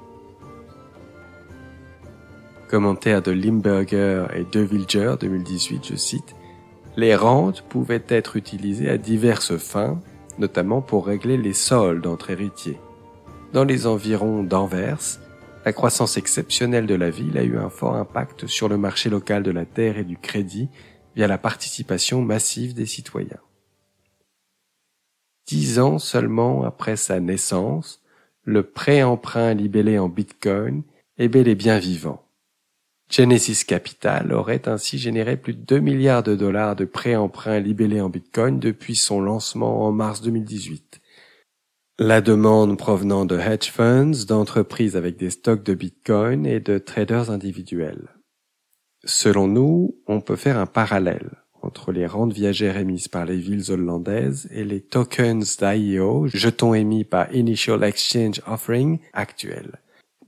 Commentaire 2.68 3.22
de 3.22 3.30
Limburger 3.30 4.26
et 4.34 4.44
De 4.44 4.60
Wilger 4.60 5.14
2018, 5.18 5.86
je 5.86 5.96
cite, 5.96 6.34
Les 6.96 7.16
rentes 7.16 7.62
pouvaient 7.62 8.04
être 8.08 8.36
utilisées 8.36 8.90
à 8.90 8.98
diverses 8.98 9.56
fins, 9.56 9.98
notamment 10.38 10.82
pour 10.82 11.06
régler 11.06 11.36
les 11.36 11.52
soldes 11.52 12.06
entre 12.06 12.30
héritiers. 12.30 12.78
Dans 13.52 13.64
les 13.64 13.86
environs 13.86 14.42
d'Anvers, 14.42 15.18
la 15.64 15.72
croissance 15.72 16.16
exceptionnelle 16.16 16.86
de 16.86 16.94
la 16.94 17.10
ville 17.10 17.38
a 17.38 17.42
eu 17.42 17.58
un 17.58 17.70
fort 17.70 17.96
impact 17.96 18.46
sur 18.46 18.68
le 18.68 18.76
marché 18.76 19.10
local 19.10 19.42
de 19.42 19.50
la 19.50 19.64
terre 19.64 19.98
et 19.98 20.04
du 20.04 20.16
crédit 20.16 20.68
via 21.14 21.26
la 21.26 21.38
participation 21.38 22.22
massive 22.22 22.74
des 22.74 22.86
citoyens. 22.86 23.40
Dix 25.46 25.78
ans 25.78 25.98
seulement 25.98 26.64
après 26.64 26.96
sa 26.96 27.20
naissance, 27.20 28.02
le 28.42 28.62
prêt-emprunt 28.62 29.54
libellé 29.54 29.98
en 29.98 30.08
bitcoin 30.08 30.82
est 31.18 31.28
bel 31.28 31.48
et 31.48 31.54
bien 31.54 31.78
vivant. 31.78 32.25
Genesis 33.08 33.64
Capital 33.64 34.32
aurait 34.32 34.68
ainsi 34.68 34.98
généré 34.98 35.36
plus 35.36 35.54
de 35.54 35.62
2 35.62 35.78
milliards 35.78 36.22
de 36.22 36.34
dollars 36.34 36.76
de 36.76 36.84
prêts-emprunts 36.84 37.60
libellés 37.60 38.00
en 38.00 38.08
Bitcoin 38.08 38.58
depuis 38.58 38.96
son 38.96 39.20
lancement 39.20 39.86
en 39.86 39.92
mars 39.92 40.20
2018. 40.22 41.00
La 41.98 42.20
demande 42.20 42.76
provenant 42.76 43.24
de 43.24 43.38
hedge 43.38 43.70
funds, 43.70 44.26
d'entreprises 44.28 44.96
avec 44.96 45.16
des 45.16 45.30
stocks 45.30 45.62
de 45.62 45.72
Bitcoin 45.72 46.44
et 46.44 46.60
de 46.60 46.78
traders 46.78 47.30
individuels. 47.30 48.10
Selon 49.04 49.46
nous, 49.46 49.96
on 50.06 50.20
peut 50.20 50.36
faire 50.36 50.58
un 50.58 50.66
parallèle 50.66 51.30
entre 51.62 51.92
les 51.92 52.06
rentes 52.06 52.32
viagères 52.32 52.76
émises 52.76 53.08
par 53.08 53.24
les 53.24 53.36
villes 53.36 53.70
hollandaises 53.70 54.48
et 54.50 54.64
les 54.64 54.80
tokens 54.80 55.56
d'IEO, 55.56 56.26
jetons 56.28 56.74
émis 56.74 57.04
par 57.04 57.34
Initial 57.34 57.82
Exchange 57.82 58.42
Offering 58.46 58.98
actuels. 59.12 59.80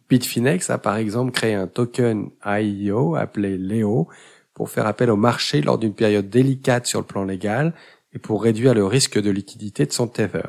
Bitfinex 0.08 0.70
a 0.70 0.78
par 0.78 0.96
exemple 0.96 1.32
créé 1.32 1.54
un 1.54 1.66
token 1.66 2.30
IEO 2.44 3.14
appelé 3.14 3.58
Leo 3.58 4.08
pour 4.54 4.70
faire 4.70 4.86
appel 4.86 5.10
au 5.10 5.16
marché 5.16 5.60
lors 5.60 5.78
d'une 5.78 5.94
période 5.94 6.30
délicate 6.30 6.86
sur 6.86 7.00
le 7.00 7.06
plan 7.06 7.24
légal 7.24 7.74
et 8.12 8.18
pour 8.18 8.42
réduire 8.42 8.74
le 8.74 8.86
risque 8.86 9.20
de 9.20 9.30
liquidité 9.30 9.86
de 9.86 9.92
son 9.92 10.08
Tether. 10.08 10.48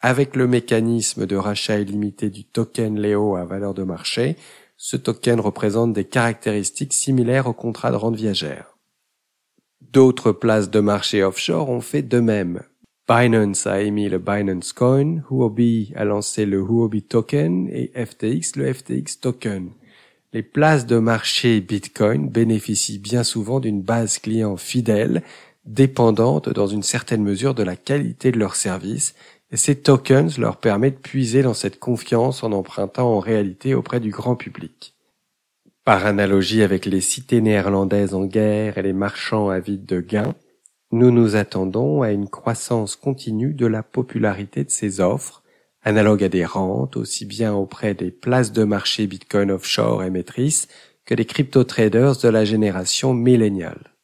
Avec 0.00 0.34
le 0.34 0.48
mécanisme 0.48 1.26
de 1.26 1.36
rachat 1.36 1.78
illimité 1.78 2.28
du 2.28 2.44
token 2.44 3.00
Leo 3.00 3.36
à 3.36 3.44
valeur 3.44 3.72
de 3.72 3.84
marché, 3.84 4.36
ce 4.76 4.96
token 4.96 5.38
représente 5.38 5.92
des 5.92 6.04
caractéristiques 6.04 6.92
similaires 6.92 7.46
au 7.46 7.52
contrat 7.52 7.92
de 7.92 7.96
rente 7.96 8.16
viagère. 8.16 8.76
D'autres 9.80 10.32
places 10.32 10.70
de 10.70 10.80
marché 10.80 11.22
offshore 11.22 11.70
ont 11.70 11.80
fait 11.80 12.02
de 12.02 12.18
même, 12.18 12.62
Binance 13.08 13.66
a 13.66 13.80
émis 13.80 14.08
le 14.08 14.18
Binance 14.18 14.72
Coin, 14.72 15.22
Huobi 15.28 15.92
a 15.96 16.04
lancé 16.04 16.46
le 16.46 16.58
Huobi 16.58 17.02
Token 17.02 17.68
et 17.68 17.90
FTX 17.96 18.54
le 18.54 18.72
FTX 18.72 19.18
Token. 19.20 19.70
Les 20.32 20.44
places 20.44 20.86
de 20.86 20.98
marché 20.98 21.60
Bitcoin 21.60 22.28
bénéficient 22.28 23.00
bien 23.00 23.24
souvent 23.24 23.58
d'une 23.58 23.82
base 23.82 24.18
client 24.18 24.56
fidèle, 24.56 25.22
dépendante 25.64 26.48
dans 26.48 26.68
une 26.68 26.84
certaine 26.84 27.24
mesure 27.24 27.54
de 27.54 27.64
la 27.64 27.74
qualité 27.74 28.30
de 28.30 28.38
leurs 28.38 28.54
services, 28.54 29.16
et 29.50 29.56
ces 29.56 29.80
tokens 29.80 30.38
leur 30.38 30.58
permettent 30.58 30.98
de 30.98 31.08
puiser 31.08 31.42
dans 31.42 31.54
cette 31.54 31.80
confiance 31.80 32.44
en 32.44 32.52
empruntant 32.52 33.12
en 33.12 33.18
réalité 33.18 33.74
auprès 33.74 33.98
du 33.98 34.10
grand 34.10 34.36
public. 34.36 34.94
Par 35.84 36.06
analogie 36.06 36.62
avec 36.62 36.86
les 36.86 37.00
cités 37.00 37.40
néerlandaises 37.40 38.14
en 38.14 38.26
guerre 38.26 38.78
et 38.78 38.82
les 38.82 38.92
marchands 38.92 39.48
avides 39.48 39.86
de 39.86 40.00
gains, 40.00 40.36
nous 40.92 41.10
nous 41.10 41.36
attendons 41.36 42.02
à 42.02 42.10
une 42.10 42.28
croissance 42.28 42.96
continue 42.96 43.54
de 43.54 43.66
la 43.66 43.82
popularité 43.82 44.62
de 44.62 44.70
ces 44.70 45.00
offres, 45.00 45.42
analogues 45.82 46.22
à 46.22 46.28
des 46.28 46.44
rentes 46.44 46.96
aussi 46.96 47.24
bien 47.24 47.54
auprès 47.54 47.94
des 47.94 48.10
places 48.10 48.52
de 48.52 48.64
marché 48.64 49.06
Bitcoin 49.06 49.50
offshore 49.50 50.04
émettrices 50.04 50.68
que 51.06 51.14
des 51.14 51.24
crypto-traders 51.24 52.18
de 52.18 52.28
la 52.28 52.44
génération 52.44 53.14
milléniale. 53.14 53.94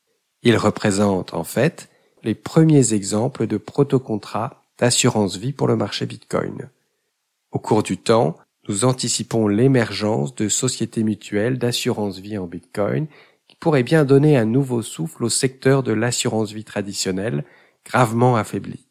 Ils 0.42 0.56
représentent 0.56 1.34
en 1.34 1.44
fait 1.44 1.90
les 2.24 2.34
premiers 2.34 2.94
exemples 2.94 3.46
de 3.46 3.58
protocontrats 3.58 4.64
d'assurance 4.78 5.36
vie 5.36 5.52
pour 5.52 5.68
le 5.68 5.76
marché 5.76 6.06
Bitcoin. 6.06 6.70
Au 7.52 7.58
cours 7.58 7.82
du 7.82 7.98
temps, 7.98 8.36
nous 8.68 8.84
anticipons 8.84 9.46
l'émergence 9.46 10.34
de 10.34 10.48
sociétés 10.48 11.02
mutuelles 11.02 11.58
d'assurance 11.58 12.18
vie 12.18 12.38
en 12.38 12.46
Bitcoin 12.46 13.06
pourrait 13.60 13.82
bien 13.82 14.04
donner 14.04 14.36
un 14.36 14.44
nouveau 14.44 14.82
souffle 14.82 15.24
au 15.24 15.28
secteur 15.28 15.82
de 15.82 15.92
l'assurance 15.92 16.52
vie 16.52 16.64
traditionnelle, 16.64 17.44
gravement 17.84 18.36
affaibli. 18.36 18.86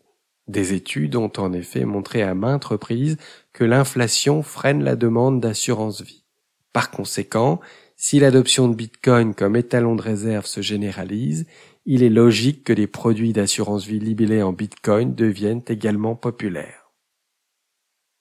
Des 0.47 0.73
études 0.73 1.15
ont 1.15 1.32
en 1.38 1.51
effet 1.53 1.86
montré 1.86 2.21
à 2.21 2.34
maintes 2.34 2.65
reprises 2.65 3.17
que 3.53 3.63
l'inflation 3.63 4.43
freine 4.43 4.84
la 4.84 4.95
demande 4.95 5.41
d'assurance 5.41 6.01
vie. 6.01 6.23
Par 6.71 6.91
conséquent, 6.91 7.60
si 7.95 8.19
l'adoption 8.19 8.67
de 8.67 8.75
Bitcoin 8.75 9.34
comme 9.34 9.56
étalon 9.56 9.95
de 9.95 10.01
réserve 10.01 10.45
se 10.45 10.62
généralise, 10.62 11.47
il 11.86 12.03
est 12.03 12.10
logique 12.10 12.63
que 12.63 12.73
les 12.73 12.88
produits 12.88 13.34
d'assurance 13.34 13.86
vie 13.86 13.99
libellés 13.99 14.43
en 14.43 14.53
Bitcoin 14.53 15.15
deviennent 15.15 15.63
également 15.67 16.15
populaires. 16.15 16.91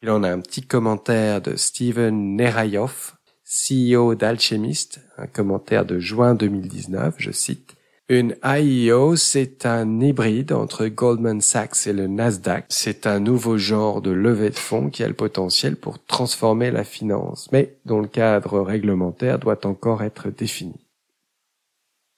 Il 0.02 0.10
en 0.10 0.22
a 0.22 0.30
un 0.30 0.40
petit 0.40 0.62
commentaire 0.62 1.40
de 1.40 1.56
Steven 1.56 2.36
Nerayoff 2.36 3.15
CEO 3.46 4.14
d'Alchemist, 4.14 5.00
un 5.16 5.26
commentaire 5.26 5.84
de 5.86 5.98
juin 5.98 6.34
2019, 6.34 7.14
je 7.18 7.30
cite, 7.30 7.76
une 8.08 8.36
IEO, 8.44 9.16
c'est 9.16 9.66
un 9.66 10.00
hybride 10.00 10.52
entre 10.52 10.86
Goldman 10.86 11.40
Sachs 11.40 11.88
et 11.88 11.92
le 11.92 12.06
Nasdaq. 12.06 12.66
C'est 12.68 13.04
un 13.04 13.18
nouveau 13.18 13.58
genre 13.58 14.00
de 14.00 14.12
levée 14.12 14.50
de 14.50 14.54
fonds 14.54 14.90
qui 14.90 15.02
a 15.02 15.08
le 15.08 15.14
potentiel 15.14 15.74
pour 15.74 16.04
transformer 16.04 16.70
la 16.70 16.84
finance, 16.84 17.48
mais 17.50 17.78
dont 17.84 18.00
le 18.00 18.06
cadre 18.06 18.60
réglementaire 18.60 19.40
doit 19.40 19.66
encore 19.66 20.04
être 20.04 20.30
défini. 20.30 20.86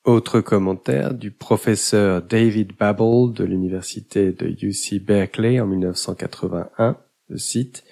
Autre 0.04 0.40
commentaire 0.42 1.14
du 1.14 1.30
professeur 1.30 2.20
David 2.20 2.76
Babel 2.78 3.32
de 3.32 3.44
l'université 3.44 4.32
de 4.32 4.46
UC 4.46 5.02
Berkeley 5.02 5.58
en 5.58 5.66
1981, 5.66 6.98
le 7.28 7.38
cite, 7.38 7.82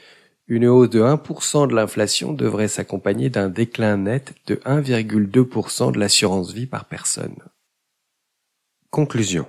une 0.49 0.67
hausse 0.67 0.91
de 0.91 1.03
1% 1.03 1.69
de 1.69 1.75
l'inflation 1.75 2.33
devrait 2.33 2.69
s'accompagner 2.69 3.31
d'un 3.31 3.49
déclin 3.49 3.97
net 3.97 4.35
de 4.47 4.57
1,2% 4.57 5.93
de 5.93 5.99
l'assurance 5.99 6.53
vie 6.53 6.67
par 6.67 6.85
personne. 6.85 7.37
Conclusion. 8.91 9.47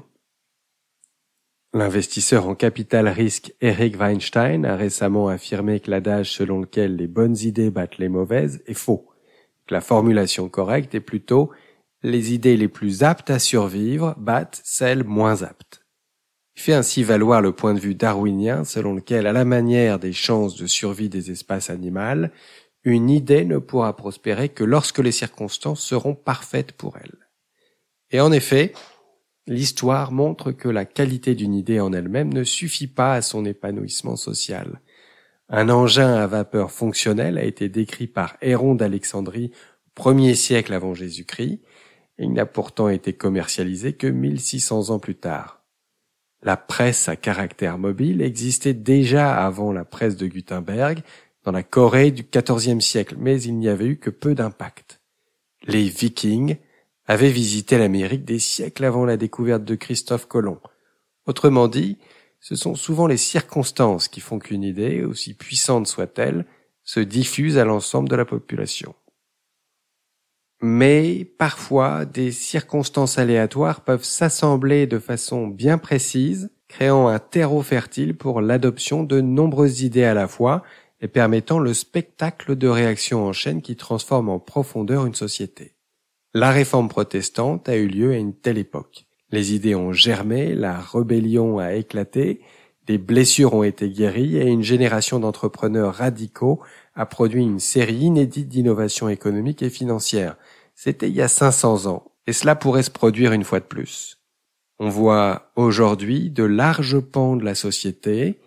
L'investisseur 1.73 2.47
en 2.47 2.55
capital 2.55 3.07
risque 3.07 3.53
Eric 3.62 3.99
Weinstein 3.99 4.65
a 4.65 4.75
récemment 4.75 5.27
affirmé 5.27 5.79
que 5.79 5.91
l'adage 5.91 6.31
selon 6.31 6.62
lequel 6.62 6.95
les 6.95 7.07
bonnes 7.07 7.38
idées 7.38 7.69
battent 7.69 7.99
les 7.99 8.10
mauvaises 8.10 8.63
est 8.65 8.73
faux, 8.73 9.07
que 9.67 9.73
la 9.73 9.81
formulation 9.81 10.49
correcte 10.49 10.95
est 10.95 11.01
plutôt 11.01 11.51
les 12.03 12.33
idées 12.33 12.57
les 12.57 12.67
plus 12.67 13.03
aptes 13.03 13.29
à 13.29 13.39
survivre 13.39 14.15
battent 14.17 14.62
celles 14.63 15.03
moins 15.03 15.43
aptes. 15.43 15.87
Il 16.58 16.62
fait 16.62 16.74
ainsi 16.74 17.04
valoir 17.04 17.41
le 17.41 17.54
point 17.54 17.74
de 17.74 17.80
vue 17.80 17.96
darwinien 17.96 18.65
selon 18.65 18.93
lequel, 18.93 19.28
à 19.28 19.32
la 19.32 19.46
manière 19.46 20.00
des 20.00 20.12
chances 20.12 20.58
de 20.58 20.67
survie 20.67 21.08
des 21.08 21.32
espèces 21.32 21.70
animales, 21.70 22.32
une 22.84 23.10
idée 23.10 23.46
ne 23.46 23.58
pourra 23.58 23.96
prospérer 23.96 24.50
que 24.50 24.65
lorsque 24.65 25.00
les 25.00 25.12
circonstances 25.13 25.82
seront 25.82 26.15
parfaites 26.15 26.74
pour 26.74 26.98
elle. 26.98 27.15
Et 28.12 28.20
en 28.20 28.32
effet, 28.32 28.74
L'histoire 29.48 30.12
montre 30.12 30.52
que 30.52 30.67
la 30.67 30.84
qualité 30.84 31.34
d'une 31.34 31.54
idée 31.54 31.80
en 31.80 31.93
elle-même 31.93 32.34
ne 32.34 32.43
suffit 32.43 32.88
pas 32.88 33.13
à 33.13 33.22
son 33.22 33.46
épanouissement 33.46 34.17
social. 34.17 34.82
Un 35.48 35.70
engin 35.70 36.15
à 36.15 36.28
vapeur 36.28 36.70
fonctionnel 36.70 37.38
a 37.38 37.46
été 37.46 37.70
décrit 37.70 38.08
par 38.08 38.36
Héron 38.41 38.76
d'Alexandrie 38.76 39.52
premier 39.96 40.36
siècle 40.36 40.74
avant 40.74 40.93
Jésus-Christ, 40.93 41.62
et 42.20 42.24
il 42.24 42.34
n'a 42.34 42.46
pourtant 42.46 42.89
été 42.89 43.13
commercialisé 43.13 43.93
que 43.93 44.08
1600 44.08 44.89
ans 44.89 45.00
plus 45.00 45.15
tard. 45.15 45.57
La 46.43 46.58
presse 46.58 47.10
à 47.10 47.15
caractère 47.15 47.78
mobile 47.78 48.21
existait 48.21 48.73
déjà 48.73 49.43
avant 49.43 49.71
la 49.71 49.86
presse 49.86 50.17
de 50.17 50.28
Gutenberg 50.28 51.02
dans 51.43 51.52
la 51.52 51.63
Corée 51.63 52.12
du 52.12 52.23
XIVe 52.23 52.80
siècle, 52.80 53.15
mais 53.17 53.41
il 53.41 53.58
n'y 53.58 53.69
avait 53.69 53.86
eu 53.86 53.97
que 53.97 54.10
peu 54.10 54.36
d'impact. 54.36 55.02
Les 55.63 55.89
Vikings 55.89 56.58
avait 57.06 57.32
visité 57.32 57.78
l'Amérique 57.78 58.26
des 58.26 58.39
siècles 58.39 58.86
avant 58.86 59.06
la 59.06 59.17
découverte 59.17 59.63
de 59.63 59.76
Christophe 59.76 60.28
Colomb. 60.28 60.60
Autrement 61.26 61.67
dit, 61.67 61.97
ce 62.39 62.56
sont 62.56 62.76
souvent 62.76 63.08
les 63.08 63.17
circonstances 63.17 64.08
qui 64.08 64.19
font 64.19 64.39
qu'une 64.39 64.63
idée, 64.63 65.04
aussi 65.04 65.34
puissante 65.34 65.88
soit-elle, 65.88 66.45
se 66.84 67.00
diffuse 67.00 67.58
à 67.58 67.65
l'ensemble 67.65 68.10
de 68.10 68.15
la 68.15 68.26
population. 68.26 68.93
Mais 70.62 71.26
parfois, 71.38 72.06
des 72.06 72.32
circonstances 72.32 73.20
aléatoires 73.20 73.82
peuvent 73.82 74.04
s'assembler 74.04 74.88
de 74.88 74.98
façon 74.98 75.48
bien 75.48 75.78
précise, 75.78 76.52
créant 76.67 77.08
un 77.08 77.20
terreau 77.20 77.62
fertile 77.62 78.15
pour 78.15 78.41
l'adoption 78.41 79.04
de 79.04 79.22
nombreuses 79.22 79.82
idées 79.82 80.04
à 80.04 80.13
la 80.13 80.28
fois 80.28 80.63
et 81.00 81.08
permettant 81.08 81.60
le 81.60 81.74
spectacle 81.74 82.56
de 82.56 82.67
réactions 82.67 83.26
en 83.26 83.34
chaîne 83.34 83.62
qui 83.62 83.76
transforme 83.76 84.30
en 84.30 84.39
profondeur 84.39 85.06
une 85.06 85.13
société. 85.15 85.76
La 86.34 86.52
réforme 86.52 86.89
protestante 86.89 87.70
a 87.70 87.76
eu 87.76 87.88
lieu 87.88 88.12
à 88.12 88.17
une 88.17 88.34
telle 88.34 88.58
époque. 88.58 89.06
Les 89.32 89.54
idées 89.54 89.76
ont 89.76 89.93
germé, 89.93 90.56
la 90.56 90.80
rébellion 90.80 91.60
a 91.60 91.74
éclaté, 91.74 92.41
des 92.86 92.98
blessures 92.98 93.54
ont 93.54 93.63
été 93.63 93.89
guéries 93.89 94.38
et 94.38 94.46
une 94.46 94.63
génération 94.63 95.20
d'entrepreneurs 95.20 95.93
radicaux 95.93 96.62
a 96.97 97.05
produit 97.05 97.43
une 97.43 97.60
série 97.60 97.95
inédite 97.95 98.49
d'innovations 98.49 99.07
économiques 99.07 99.62
et 99.62 99.69
financières. 99.69 100.36
C'était 100.75 101.07
il 101.07 101.15
y 101.15 101.21
a 101.21 101.29
500 101.29 101.86
ans, 101.86 102.12
et 102.27 102.33
cela 102.33 102.55
pourrait 102.55 102.83
se 102.83 102.91
produire 102.91 103.31
une 103.31 103.45
fois 103.45 103.62
de 103.62 103.65
plus. 103.65 104.17
On 104.79 104.89
voit 104.89 105.51
aujourd'hui 105.55 106.29
de 106.29 106.43
larges 106.43 106.99
pans 106.99 107.38
de 107.38 107.45
la 107.45 107.55
société, 107.55 108.39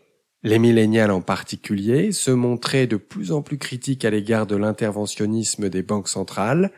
les 0.43 0.59
millénials 0.59 1.11
en 1.11 1.23
particulier, 1.23 2.13
se 2.13 2.31
montrer 2.31 2.87
de 2.87 2.97
plus 2.97 3.33
en 3.33 3.41
plus 3.41 3.59
critiques 3.59 4.05
à 4.05 4.11
l'égard 4.11 4.47
de 4.47 4.57
l'interventionnisme 4.57 5.71
des 5.71 5.83
banques 5.83 6.09
centrales, 6.09 6.71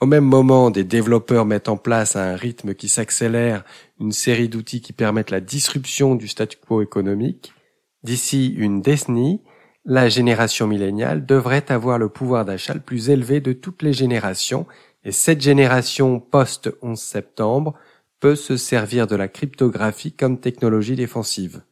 au 0.00 0.06
même 0.06 0.24
moment, 0.24 0.70
des 0.70 0.84
développeurs 0.84 1.44
mettent 1.44 1.68
en 1.68 1.76
place 1.76 2.14
à 2.14 2.22
un 2.22 2.36
rythme 2.36 2.74
qui 2.74 2.88
s'accélère 2.88 3.64
une 3.98 4.12
série 4.12 4.48
d'outils 4.48 4.80
qui 4.80 4.92
permettent 4.92 5.32
la 5.32 5.40
disruption 5.40 6.14
du 6.14 6.28
statu 6.28 6.56
quo 6.56 6.82
économique. 6.82 7.52
D'ici 8.04 8.54
une 8.56 8.80
décennie, 8.80 9.40
la 9.84 10.08
génération 10.08 10.66
milléniale 10.66 11.24
devrait 11.24 11.70
avoir 11.70 11.98
le 11.98 12.08
pouvoir 12.08 12.44
d'achat 12.44 12.74
le 12.74 12.80
plus 12.80 13.10
élevé 13.10 13.40
de 13.40 13.52
toutes 13.52 13.82
les 13.82 13.92
générations 13.92 14.66
et 15.04 15.12
cette 15.12 15.40
génération 15.40 16.20
post-11 16.20 16.96
septembre 16.96 17.74
peut 18.20 18.36
se 18.36 18.56
servir 18.56 19.06
de 19.06 19.16
la 19.16 19.28
cryptographie 19.28 20.12
comme 20.12 20.40
technologie 20.40 20.96
défensive. 20.96 21.62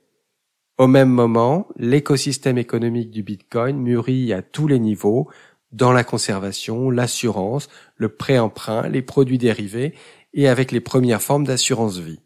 Au 0.78 0.86
même 0.86 1.08
moment, 1.08 1.68
l'écosystème 1.76 2.58
économique 2.58 3.10
du 3.10 3.22
Bitcoin 3.22 3.78
mûrit 3.78 4.32
à 4.32 4.42
tous 4.42 4.68
les 4.68 4.78
niveaux, 4.78 5.28
dans 5.72 5.92
la 5.92 6.04
conservation, 6.04 6.90
l'assurance, 6.90 7.68
le 7.96 8.08
prêt-emprunt, 8.08 8.88
les 8.88 9.02
produits 9.02 9.38
dérivés 9.38 9.94
et 10.32 10.48
avec 10.48 10.72
les 10.72 10.80
premières 10.80 11.22
formes 11.22 11.44
d'assurance 11.44 11.98
vie. 11.98 12.20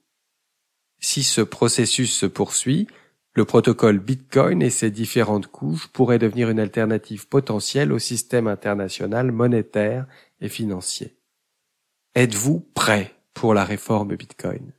Si 0.99 1.23
ce 1.23 1.41
processus 1.41 2.15
se 2.15 2.27
poursuit, 2.27 2.87
le 3.35 3.45
protocole 3.45 3.99
Bitcoin 3.99 4.61
et 4.63 4.71
ses 4.71 4.91
différentes 4.91 5.47
couches 5.47 5.87
pourraient 5.89 6.19
devenir 6.19 6.51
une 6.51 6.59
alternative 6.59 7.29
potentielle 7.29 7.93
au 7.93 7.99
système 7.99 8.49
international 8.49 9.31
monétaire 9.31 10.07
et 10.41 10.49
financier. 10.49 11.17
Êtes-vous 12.15 12.61
prêt 12.75 13.15
pour 13.35 13.55
la 13.55 13.65
réforme 13.65 14.17
Bitcoin? 14.17 14.73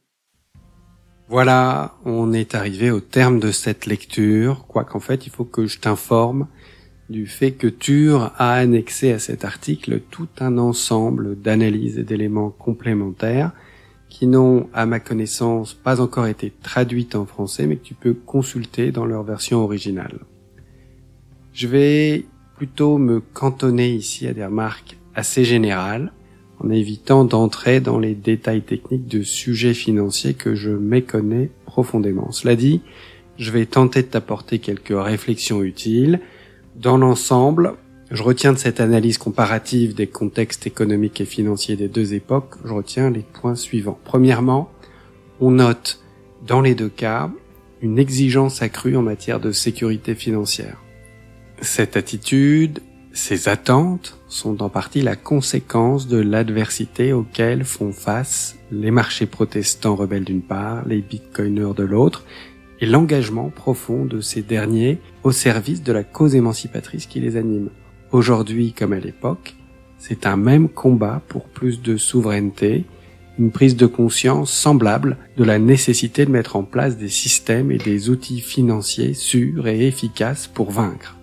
Voilà, 1.30 1.96
on 2.04 2.34
est 2.34 2.56
arrivé 2.56 2.92
au 2.92 3.00
terme 3.00 3.40
de 3.40 3.52
cette 3.52 3.86
lecture, 3.86 4.66
quoiqu'en 4.68 5.00
fait 5.00 5.26
il 5.26 5.32
faut 5.32 5.46
que 5.46 5.66
je 5.66 5.80
t'informe 5.80 6.48
du 7.10 7.28
fait 7.28 7.52
que 7.52 7.68
Tur 7.68 8.34
a 8.38 8.54
annexé 8.54 9.12
à 9.12 9.20
cet 9.20 9.46
article 9.46 10.02
tout 10.12 10.30
un 10.40 10.58
ensemble 10.58 11.40
d'analyses 11.40 11.98
et 11.98 12.04
d'éléments 12.04 12.50
complémentaires 12.50 13.52
qui 14.12 14.28
n'ont, 14.28 14.68
à 14.74 14.86
ma 14.86 15.00
connaissance, 15.00 15.74
pas 15.74 16.02
encore 16.02 16.28
été 16.28 16.52
traduites 16.62 17.16
en 17.16 17.26
français, 17.26 17.66
mais 17.66 17.78
que 17.78 17.86
tu 17.86 17.94
peux 17.94 18.14
consulter 18.14 18.92
dans 18.92 19.06
leur 19.06 19.24
version 19.24 19.64
originale. 19.64 20.20
Je 21.54 21.68
vais 21.68 22.26
plutôt 22.58 22.98
me 22.98 23.22
cantonner 23.22 23.90
ici 23.90 24.28
à 24.28 24.34
des 24.34 24.44
remarques 24.44 24.98
assez 25.16 25.46
générales, 25.46 26.12
en 26.60 26.70
évitant 26.70 27.24
d'entrer 27.24 27.80
dans 27.80 28.00
les 28.00 28.14
détails 28.14 28.64
techniques 28.64 29.08
de 29.08 29.24
sujets 29.24 29.74
financiers 29.74 30.34
que 30.34 30.56
je 30.56 30.72
méconnais 30.72 31.50
profondément. 31.66 32.32
Cela 32.32 32.58
dit, 32.58 32.82
je 33.38 33.50
vais 33.50 33.66
tenter 33.66 34.02
de 34.02 34.08
t'apporter 34.08 34.60
quelques 34.60 34.94
réflexions 34.94 35.64
utiles, 35.64 36.20
dans 36.76 36.98
l'ensemble, 36.98 37.76
je 38.12 38.24
retiens 38.24 38.52
de 38.52 38.58
cette 38.58 38.82
analyse 38.82 39.18
comparative 39.18 39.96
des 39.96 40.08
contextes 40.08 40.68
économiques 40.68 41.22
et 41.22 41.26
financiers 41.26 41.78
des 41.78 41.88
deux 41.88 42.14
époques, 42.14 42.56
je 42.66 42.74
retiens 42.74 43.10
les 43.10 43.22
points 43.22 43.56
suivants. 43.56 44.00
Premièrement, 44.04 44.70
on 45.40 45.52
note 45.52 46.02
dans 46.46 46.60
les 46.60 46.76
deux 46.76 46.90
cas 46.90 47.32
une 47.82 47.98
exigence 47.98 48.62
accrue 48.62 48.98
en 48.98 49.02
matière 49.02 49.40
de 49.40 49.52
sécurité 49.52 50.14
financière. 50.14 50.78
Cette 51.62 51.96
attitude, 51.96 52.82
ces 53.14 53.48
attentes 53.48 54.20
sont 54.28 54.62
en 54.62 54.70
partie 54.70 55.02
la 55.02 55.16
conséquence 55.16 56.08
de 56.08 56.18
l'adversité 56.18 57.14
auquel 57.14 57.64
font 57.64 57.94
face 57.94 58.58
les 58.72 58.92
marchés 58.92 59.26
protestants 59.26 59.96
rebelles 59.96 60.26
d'une 60.26 60.42
part, 60.42 60.86
les 60.86 61.02
bitcoiners 61.02 61.74
de 61.76 61.84
l'autre, 61.84 62.26
et 62.82 62.86
l'engagement 62.88 63.50
profond 63.50 64.06
de 64.06 64.22
ces 64.22 64.42
derniers 64.42 65.00
au 65.24 65.32
service 65.32 65.84
de 65.84 65.94
la 65.94 66.04
cause 66.04 66.36
émancipatrice 66.36 67.06
qui 67.06 67.20
les 67.20 67.38
anime. 67.38 67.70
Aujourd'hui 68.12 68.74
comme 68.74 68.92
à 68.92 69.00
l'époque, 69.00 69.56
c'est 69.98 70.26
un 70.26 70.36
même 70.36 70.68
combat 70.68 71.22
pour 71.30 71.46
plus 71.46 71.82
de 71.82 71.96
souveraineté, 71.96 72.84
une 73.40 73.52
prise 73.52 73.78
de 73.78 73.86
conscience 73.86 74.52
semblable 74.52 75.16
de 75.38 75.46
la 75.46 75.60
nécessité 75.60 76.26
de 76.26 76.32
mettre 76.32 76.58
en 76.58 76.64
place 76.64 76.98
des 76.98 77.10
systèmes 77.10 77.72
et 77.72 77.78
des 77.78 78.10
outils 78.10 78.42
financiers 78.42 79.14
sûrs 79.14 79.68
et 79.68 79.88
efficaces 79.88 80.48
pour 80.48 80.72
vaincre. 80.72 81.18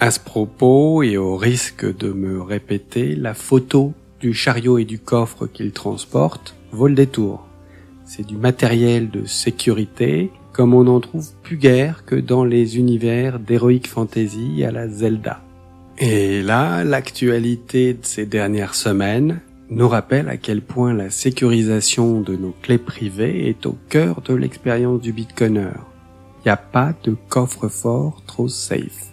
À 0.00 0.10
ce 0.10 0.18
propos, 0.18 1.04
et 1.04 1.16
au 1.16 1.36
risque 1.36 1.86
de 1.96 2.12
me 2.12 2.42
répéter, 2.42 3.14
la 3.14 3.34
photo 3.34 3.92
du 4.18 4.34
chariot 4.34 4.78
et 4.78 4.84
du 4.84 4.98
coffre 4.98 5.46
qu'il 5.46 5.70
transporte 5.70 6.56
vaut 6.72 6.88
le 6.88 6.94
détour. 6.94 7.46
C'est 8.04 8.26
du 8.26 8.36
matériel 8.36 9.10
de 9.10 9.26
sécurité 9.26 10.32
comme 10.52 10.74
on 10.74 10.84
n'en 10.84 11.00
trouve 11.00 11.28
plus 11.42 11.56
guère 11.56 12.04
que 12.04 12.16
dans 12.16 12.44
les 12.44 12.78
univers 12.78 13.38
d'heroic 13.38 13.86
fantasy 13.86 14.64
à 14.64 14.72
la 14.72 14.88
Zelda. 14.88 15.40
Et 16.04 16.42
là, 16.42 16.82
l'actualité 16.82 17.94
de 17.94 18.04
ces 18.04 18.26
dernières 18.26 18.74
semaines 18.74 19.40
nous 19.70 19.88
rappelle 19.88 20.28
à 20.28 20.36
quel 20.36 20.60
point 20.60 20.92
la 20.92 21.10
sécurisation 21.10 22.20
de 22.20 22.34
nos 22.34 22.50
clés 22.60 22.78
privées 22.78 23.48
est 23.48 23.66
au 23.66 23.78
cœur 23.88 24.20
de 24.20 24.34
l'expérience 24.34 25.00
du 25.00 25.12
bitcoiner. 25.12 25.70
Il 26.40 26.46
n'y 26.48 26.50
a 26.50 26.56
pas 26.56 26.92
de 27.04 27.14
coffre-fort 27.28 28.20
trop 28.26 28.48
safe 28.48 29.12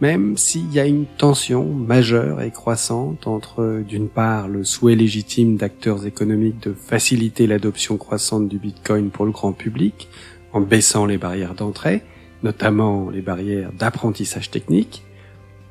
même 0.00 0.38
s'il 0.38 0.72
y 0.72 0.80
a 0.80 0.86
une 0.86 1.04
tension 1.04 1.64
majeure 1.64 2.40
et 2.40 2.50
croissante 2.50 3.26
entre, 3.26 3.82
d'une 3.86 4.08
part, 4.08 4.48
le 4.48 4.64
souhait 4.64 4.94
légitime 4.94 5.56
d'acteurs 5.56 6.06
économiques 6.06 6.62
de 6.62 6.72
faciliter 6.72 7.46
l'adoption 7.46 7.98
croissante 7.98 8.48
du 8.48 8.58
Bitcoin 8.58 9.10
pour 9.10 9.26
le 9.26 9.30
grand 9.30 9.52
public, 9.52 10.08
en 10.54 10.62
baissant 10.62 11.04
les 11.04 11.18
barrières 11.18 11.54
d'entrée, 11.54 12.02
notamment 12.42 13.10
les 13.10 13.20
barrières 13.20 13.72
d'apprentissage 13.72 14.50
technique, 14.50 15.04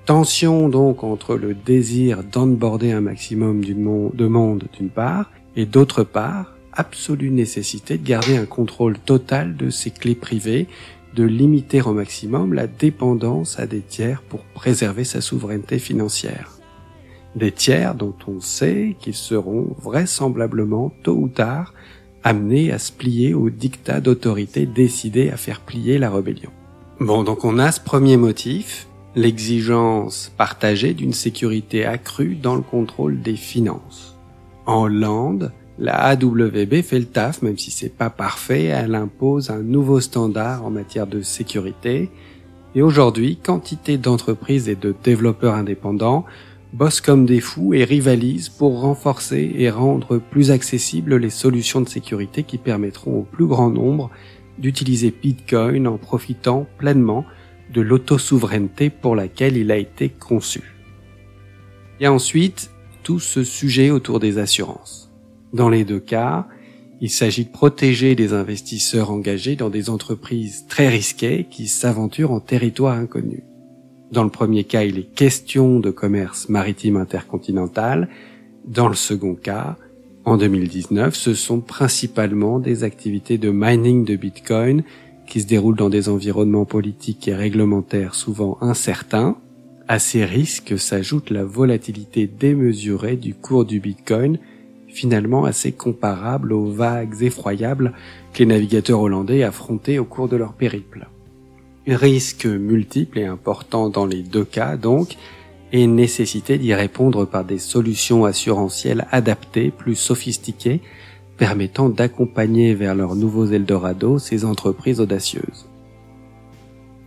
tension 0.09 0.69
donc 0.69 1.03
entre 1.03 1.35
le 1.35 1.53
désir 1.53 2.23
d'onboarder 2.23 2.91
un 2.93 2.99
maximum 2.99 3.63
de 3.63 4.25
monde 4.25 4.63
d'une 4.75 4.89
part, 4.89 5.29
et 5.55 5.67
d'autre 5.67 6.03
part, 6.03 6.55
absolue 6.73 7.29
nécessité 7.29 7.99
de 7.99 8.07
garder 8.07 8.35
un 8.35 8.47
contrôle 8.47 8.97
total 8.97 9.55
de 9.55 9.69
ses 9.69 9.91
clés 9.91 10.15
privées 10.15 10.67
de 11.13 11.23
limiter 11.23 11.83
au 11.83 11.93
maximum 11.93 12.55
la 12.55 12.65
dépendance 12.65 13.59
à 13.59 13.67
des 13.67 13.81
tiers 13.81 14.23
pour 14.23 14.39
préserver 14.45 15.03
sa 15.03 15.21
souveraineté 15.21 15.77
financière. 15.77 16.53
Des 17.35 17.51
tiers 17.51 17.93
dont 17.93 18.15
on 18.27 18.41
sait 18.41 18.95
qu'ils 18.99 19.13
seront 19.13 19.75
vraisemblablement, 19.79 20.91
tôt 21.03 21.17
ou 21.17 21.27
tard, 21.27 21.75
amenés 22.23 22.71
à 22.71 22.79
se 22.79 22.91
plier 22.91 23.35
au 23.35 23.51
dictat 23.51 24.01
d'autorité 24.01 24.65
décidées 24.65 25.29
à 25.29 25.37
faire 25.37 25.61
plier 25.61 25.99
la 25.99 26.09
rébellion. 26.09 26.49
Bon, 26.99 27.23
donc 27.23 27.45
on 27.45 27.59
a 27.59 27.71
ce 27.71 27.79
premier 27.79 28.17
motif, 28.17 28.88
l'exigence 29.19 30.31
partagée 30.37 30.93
d'une 30.93 31.13
sécurité 31.13 31.85
accrue 31.85 32.35
dans 32.35 32.55
le 32.55 32.61
contrôle 32.61 33.21
des 33.21 33.35
finances. 33.35 34.15
En 34.65 34.83
Hollande, 34.83 35.51
la 35.77 35.95
AWB 35.95 36.81
fait 36.81 36.99
le 36.99 37.05
taf, 37.05 37.41
même 37.41 37.57
si 37.57 37.69
c'est 37.69 37.95
pas 37.95 38.09
parfait, 38.09 38.63
elle 38.63 38.95
impose 38.95 39.49
un 39.49 39.59
nouveau 39.59 39.99
standard 39.99 40.65
en 40.65 40.69
matière 40.69 41.05
de 41.05 41.21
sécurité. 41.21 42.09
Et 42.75 42.81
aujourd'hui, 42.81 43.37
quantité 43.37 43.97
d'entreprises 43.97 44.69
et 44.69 44.75
de 44.75 44.95
développeurs 45.03 45.55
indépendants 45.55 46.25
bossent 46.71 47.01
comme 47.01 47.25
des 47.25 47.41
fous 47.41 47.73
et 47.73 47.83
rivalisent 47.83 48.49
pour 48.49 48.79
renforcer 48.79 49.53
et 49.55 49.69
rendre 49.69 50.17
plus 50.17 50.51
accessibles 50.51 51.17
les 51.17 51.29
solutions 51.29 51.81
de 51.81 51.89
sécurité 51.89 52.43
qui 52.43 52.57
permettront 52.57 53.19
au 53.19 53.23
plus 53.23 53.47
grand 53.47 53.69
nombre 53.69 54.11
d'utiliser 54.59 55.11
Bitcoin 55.11 55.87
en 55.87 55.97
profitant 55.97 56.67
pleinement 56.77 57.25
de 57.71 57.81
l'autosouveraineté 57.81 58.89
pour 58.89 59.15
laquelle 59.15 59.57
il 59.57 59.71
a 59.71 59.77
été 59.77 60.09
conçu. 60.09 60.75
Et 61.99 62.07
ensuite, 62.07 62.71
tout 63.03 63.19
ce 63.19 63.43
sujet 63.43 63.91
autour 63.91 64.19
des 64.19 64.37
assurances. 64.37 65.11
Dans 65.53 65.69
les 65.69 65.83
deux 65.83 65.99
cas, 65.99 66.47
il 67.01 67.09
s'agit 67.09 67.45
de 67.45 67.51
protéger 67.51 68.15
les 68.15 68.33
investisseurs 68.33 69.11
engagés 69.11 69.55
dans 69.55 69.69
des 69.69 69.89
entreprises 69.89 70.65
très 70.67 70.89
risquées 70.89 71.47
qui 71.49 71.67
s'aventurent 71.67 72.31
en 72.31 72.39
territoire 72.39 72.97
inconnu. 72.97 73.43
Dans 74.11 74.23
le 74.23 74.29
premier 74.29 74.63
cas, 74.63 74.83
il 74.83 74.97
est 74.97 75.13
question 75.13 75.79
de 75.79 75.91
commerce 75.91 76.49
maritime 76.49 76.97
intercontinental. 76.97 78.09
Dans 78.67 78.89
le 78.89 78.95
second 78.95 79.35
cas, 79.35 79.77
en 80.25 80.37
2019, 80.37 81.15
ce 81.15 81.33
sont 81.33 81.61
principalement 81.61 82.59
des 82.59 82.83
activités 82.83 83.37
de 83.37 83.49
mining 83.51 84.03
de 84.03 84.15
Bitcoin 84.15 84.83
qui 85.29 85.41
se 85.41 85.47
déroulent 85.47 85.77
dans 85.77 85.89
des 85.89 86.09
environnements 86.09 86.65
politiques 86.65 87.27
et 87.27 87.35
réglementaires 87.35 88.15
souvent 88.15 88.57
incertains. 88.61 89.37
À 89.87 89.99
ces 89.99 90.25
risques 90.25 90.77
s'ajoute 90.77 91.29
la 91.29 91.45
volatilité 91.45 92.27
démesurée 92.27 93.15
du 93.15 93.33
cours 93.33 93.65
du 93.65 93.79
Bitcoin 93.79 94.39
finalement 94.89 95.45
assez 95.45 95.71
comparable 95.71 96.51
aux 96.51 96.65
vagues 96.65 97.21
effroyables 97.21 97.93
que 98.33 98.39
les 98.39 98.47
navigateurs 98.47 98.99
hollandais 98.99 99.43
affrontaient 99.43 99.99
au 99.99 100.05
cours 100.05 100.27
de 100.27 100.35
leur 100.35 100.53
périple. 100.53 101.07
Risques 101.87 102.45
multiples 102.45 103.19
et 103.19 103.25
importants 103.25 103.89
dans 103.89 104.05
les 104.05 104.23
deux 104.23 104.43
cas 104.43 104.77
donc, 104.77 105.15
et 105.71 105.85
nécessité 105.85 106.57
d'y 106.57 106.73
répondre 106.73 107.25
par 107.25 107.45
des 107.45 107.59
solutions 107.59 108.25
assurantielles 108.25 109.05
adaptées, 109.11 109.69
plus 109.69 109.95
sophistiquées, 109.95 110.81
permettant 111.39 111.87
d'accompagner 111.87 112.75
vers 112.75 112.93
leurs 112.93 113.15
nouveaux 113.15 113.45
Eldorado 113.45 114.19
ces 114.19 114.43
entreprises 114.43 114.99
audacieuses. 114.99 115.69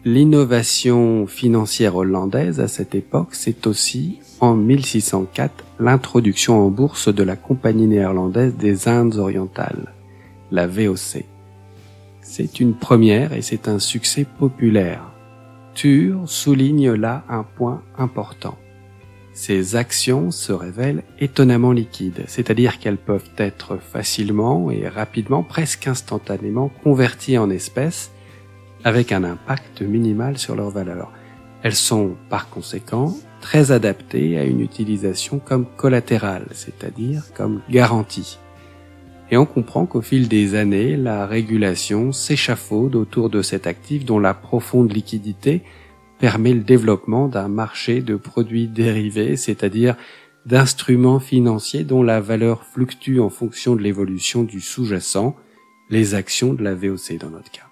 L'innovation 0.06 1.26
financière 1.26 1.94
hollandaise 1.94 2.58
à 2.58 2.66
cette 2.66 2.94
époque, 2.94 3.34
c'est 3.34 3.66
aussi, 3.66 4.18
en 4.40 4.54
1604, 4.54 5.52
l'introduction 5.78 6.58
en 6.66 6.70
bourse 6.70 7.14
de 7.14 7.22
la 7.22 7.36
Compagnie 7.36 7.86
néerlandaise 7.86 8.56
des 8.56 8.88
Indes 8.88 9.16
orientales, 9.16 9.92
la 10.50 10.66
VOC. 10.66 11.24
C'est 12.22 12.58
une 12.58 12.74
première 12.74 13.34
et 13.34 13.42
c'est 13.42 13.68
un 13.68 13.78
succès 13.78 14.26
populaire. 14.38 15.12
Tur 15.74 16.22
souligne 16.24 16.92
là 16.92 17.22
un 17.28 17.42
point 17.44 17.82
important. 17.98 18.56
Ces 19.44 19.74
actions 19.74 20.31
se 20.31 20.52
révèlent 20.52 21.02
étonnamment 21.18 21.72
liquides, 21.72 22.22
c'est-à-dire 22.28 22.78
qu'elles 22.78 22.96
peuvent 22.96 23.33
être 23.37 23.76
facilement 23.76 24.70
et 24.70 24.87
rapidement, 24.87 25.42
presque 25.42 25.88
instantanément, 25.88 26.70
converties 26.85 27.38
en 27.38 27.50
espèces 27.50 28.12
avec 28.85 29.11
un 29.11 29.24
impact 29.24 29.83
minimal 29.83 30.38
sur 30.38 30.55
leur 30.55 30.70
valeur. 30.70 31.11
Elles 31.64 31.74
sont 31.74 32.14
par 32.31 32.50
conséquent 32.50 33.16
très 33.40 33.72
adaptées 33.72 34.38
à 34.38 34.44
une 34.44 34.61
utilisation 34.61 35.40
comme 35.40 35.66
collatérale, 35.76 36.46
c'est-à-dire 36.52 37.24
comme 37.35 37.62
garantie. 37.68 38.38
Et 39.33 39.37
on 39.37 39.44
comprend 39.44 39.87
qu'au 39.87 40.02
fil 40.02 40.28
des 40.28 40.55
années, 40.55 40.96
la 40.96 41.26
régulation 41.26 42.12
s'échafaude 42.12 42.94
autour 42.94 43.28
de 43.28 43.42
cet 43.42 43.66
actif 43.66 44.05
dont 44.05 44.20
la 44.20 44.35
profonde 44.35 44.92
liquidité 44.92 45.62
permet 46.22 46.54
le 46.54 46.61
développement 46.61 47.26
d'un 47.26 47.48
marché 47.48 48.00
de 48.00 48.14
produits 48.14 48.68
dérivés, 48.68 49.35
c'est-à-dire 49.35 49.96
d'instruments 50.46 51.18
financiers 51.18 51.82
dont 51.82 52.04
la 52.04 52.20
valeur 52.20 52.64
fluctue 52.64 53.18
en 53.18 53.28
fonction 53.28 53.74
de 53.74 53.82
l'évolution 53.82 54.44
du 54.44 54.61
sous-jacent, 54.61 55.35
les 55.90 56.14
actions 56.14 56.54
de 56.54 56.62
la 56.62 56.76
VOC 56.76 57.18
dans 57.18 57.30
notre 57.30 57.50
cas. 57.50 57.66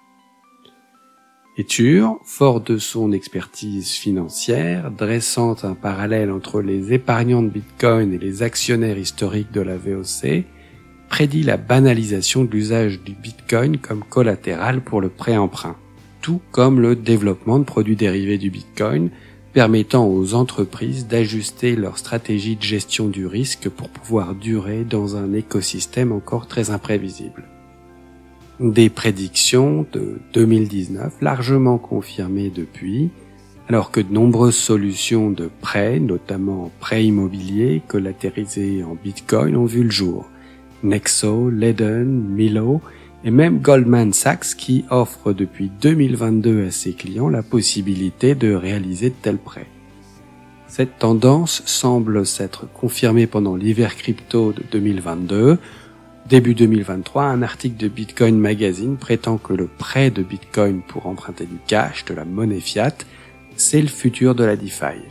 Etur, 1.57 2.19
fort 2.25 2.59
de 2.59 2.77
son 2.77 3.13
expertise 3.13 3.91
financière, 3.91 4.91
dressant 4.91 5.55
un 5.63 5.73
parallèle 5.73 6.29
entre 6.29 6.61
les 6.61 6.91
épargnants 6.91 7.43
de 7.43 7.49
Bitcoin 7.49 8.11
et 8.11 8.17
les 8.17 8.43
actionnaires 8.43 8.97
historiques 8.97 9.53
de 9.53 9.61
la 9.61 9.77
VOC, 9.77 10.43
prédit 11.07 11.43
la 11.43 11.55
banalisation 11.55 12.43
de 12.43 12.51
l'usage 12.51 13.01
du 13.01 13.13
Bitcoin 13.13 13.77
comme 13.77 14.03
collatéral 14.03 14.83
pour 14.83 14.99
le 14.99 15.07
prêt-emprunt, 15.07 15.77
tout 16.21 16.41
comme 16.51 16.79
le 16.79 16.95
développement 16.95 17.59
de 17.59 17.63
produits 17.63 17.95
dérivés 17.95 18.37
du 18.37 18.49
Bitcoin 18.49 19.09
permettant 19.53 20.07
aux 20.07 20.33
entreprises 20.33 21.07
d'ajuster 21.07 21.75
leur 21.75 21.97
stratégie 21.97 22.55
de 22.55 22.61
gestion 22.61 23.07
du 23.07 23.25
risque 23.25 23.67
pour 23.69 23.89
pouvoir 23.89 24.35
durer 24.35 24.83
dans 24.83 25.17
un 25.17 25.33
écosystème 25.33 26.11
encore 26.11 26.47
très 26.47 26.69
imprévisible 26.69 27.43
des 28.61 28.89
prédictions 28.89 29.87
de 29.91 30.19
2019 30.33 31.15
largement 31.21 31.79
confirmées 31.79 32.51
depuis, 32.53 33.09
alors 33.67 33.89
que 33.89 33.99
de 33.99 34.13
nombreuses 34.13 34.55
solutions 34.55 35.31
de 35.31 35.49
prêts, 35.61 35.99
notamment 35.99 36.71
prêts 36.79 37.03
immobiliers 37.03 37.81
collatéralisés 37.87 38.83
en 38.83 38.95
Bitcoin, 38.95 39.55
ont 39.55 39.65
vu 39.65 39.83
le 39.83 39.89
jour. 39.89 40.29
Nexo, 40.83 41.49
Leden, 41.49 42.07
Milo 42.07 42.81
et 43.23 43.31
même 43.31 43.59
Goldman 43.59 44.13
Sachs 44.13 44.55
qui 44.57 44.85
offre 44.89 45.33
depuis 45.33 45.71
2022 45.81 46.67
à 46.67 46.71
ses 46.71 46.93
clients 46.93 47.29
la 47.29 47.43
possibilité 47.43 48.35
de 48.35 48.53
réaliser 48.53 49.09
de 49.09 49.15
tels 49.21 49.37
prêts. 49.37 49.67
Cette 50.67 50.99
tendance 50.99 51.63
semble 51.65 52.25
s'être 52.25 52.71
confirmée 52.71 53.27
pendant 53.27 53.55
l'hiver 53.55 53.95
crypto 53.95 54.53
de 54.53 54.63
2022 54.71 55.57
Début 56.29 56.53
2023, 56.53 57.23
un 57.23 57.41
article 57.41 57.75
de 57.75 57.89
Bitcoin 57.89 58.37
Magazine 58.37 58.95
prétend 58.95 59.37
que 59.37 59.53
le 59.53 59.67
prêt 59.67 60.11
de 60.11 60.23
Bitcoin 60.23 60.81
pour 60.81 61.07
emprunter 61.07 61.45
du 61.45 61.57
cash, 61.67 62.05
de 62.05 62.13
la 62.13 62.23
monnaie 62.23 62.61
fiat, 62.61 62.93
c'est 63.57 63.81
le 63.81 63.89
futur 63.89 64.33
de 64.33 64.45
la 64.45 64.55
DeFi. 64.55 65.01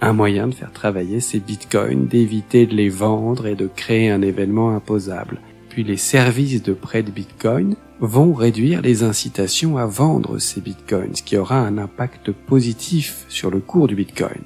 Un 0.00 0.14
moyen 0.14 0.48
de 0.48 0.54
faire 0.54 0.72
travailler 0.72 1.20
ces 1.20 1.40
bitcoins, 1.40 2.06
d'éviter 2.06 2.64
de 2.64 2.74
les 2.74 2.88
vendre 2.88 3.46
et 3.46 3.56
de 3.56 3.66
créer 3.66 4.10
un 4.10 4.22
événement 4.22 4.74
imposable. 4.74 5.38
Puis 5.70 5.84
les 5.84 5.96
services 5.96 6.62
de 6.62 6.74
prêt 6.74 7.02
de 7.02 7.10
bitcoin 7.10 7.76
vont 8.00 8.34
réduire 8.34 8.82
les 8.82 9.02
incitations 9.02 9.78
à 9.78 9.86
vendre 9.86 10.38
ces 10.38 10.60
bitcoins, 10.60 11.14
ce 11.14 11.22
qui 11.22 11.36
aura 11.36 11.58
un 11.60 11.78
impact 11.78 12.32
positif 12.32 13.24
sur 13.28 13.50
le 13.50 13.60
cours 13.60 13.86
du 13.86 13.94
bitcoin. 13.94 14.42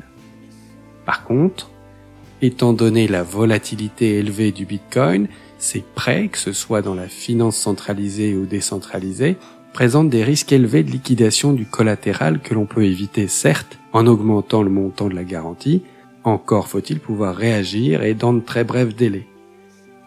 Par 1.07 1.25
contre, 1.25 1.71
étant 2.43 2.75
donné 2.75 3.09
la 3.09 3.23
volatilité 3.23 4.19
élevée 4.19 4.53
du 4.53 4.67
bitcoin, 4.67 5.29
ces 5.59 5.83
prêts, 5.95 6.29
que 6.29 6.39
ce 6.39 6.53
soit 6.53 6.83
dans 6.83 6.95
la 6.95 7.09
finance 7.09 7.57
centralisée 7.57 8.37
ou 8.37 8.45
décentralisée, 8.45 9.37
présentent 9.73 10.11
des 10.11 10.25
risques 10.25 10.53
élevés 10.53 10.83
de 10.83 10.91
liquidation 10.91 11.53
du 11.53 11.65
collatéral 11.65 12.41
que 12.41 12.55
l'on 12.55 12.67
peut 12.67 12.85
éviter 12.85 13.29
certes 13.29 13.79
en 13.93 14.07
augmentant 14.07 14.63
le 14.63 14.71
montant 14.71 15.09
de 15.09 15.15
la 15.15 15.25
garantie, 15.25 15.83
encore 16.23 16.69
faut-il 16.69 17.01
pouvoir 17.01 17.35
réagir 17.35 18.03
et 18.03 18.15
dans 18.15 18.35
de 18.35 18.41
très 18.41 18.65
brefs 18.65 18.95
délais. 18.95 19.27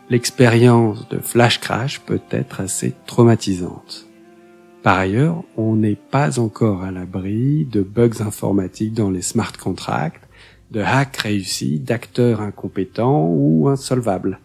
L'expérience 0.10 1.10
de 1.10 1.20
flash 1.20 1.60
crash 1.60 2.00
peut 2.00 2.22
être 2.32 2.62
assez 2.62 2.94
traumatisante. 3.08 4.08
Par 4.82 4.98
ailleurs, 4.98 5.44
on 5.58 5.76
n'est 5.76 5.98
pas 5.98 6.40
encore 6.40 6.84
à 6.84 6.92
l'abri 6.92 7.66
de 7.66 7.82
bugs 7.82 8.22
informatiques 8.22 8.94
dans 8.94 9.12
les 9.12 9.22
smart 9.22 9.52
contracts, 9.52 10.24
de 10.72 10.80
hacks 10.80 11.18
réussis, 11.18 11.80
d'acteurs 11.80 12.40
incompétents 12.40 13.28
ou 13.28 13.68
insolvables. 13.68 14.40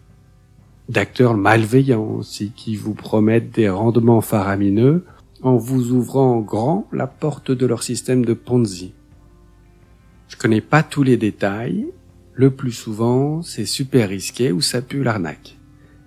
D'acteurs 0.89 1.35
malveillants 1.35 2.15
aussi 2.17 2.51
qui 2.53 2.75
vous 2.75 2.93
promettent 2.93 3.55
des 3.55 3.69
rendements 3.69 4.19
faramineux 4.19 5.05
en 5.43 5.55
vous 5.55 5.91
ouvrant 5.91 6.41
grand 6.41 6.87
la 6.91 7.07
porte 7.07 7.51
de 7.51 7.65
leur 7.65 7.83
système 7.83 8.25
de 8.25 8.33
Ponzi. 8.33 8.93
Je 10.27 10.35
connais 10.35 10.61
pas 10.61 10.83
tous 10.83 11.03
les 11.03 11.15
détails. 11.15 11.87
Le 12.35 12.49
plus 12.49 12.71
souvent, 12.71 13.43
c'est 13.43 13.67
super 13.67 14.09
risqué 14.09 14.51
ou 14.51 14.59
ça 14.59 14.81
pue 14.81 15.03
l'arnaque. 15.03 15.57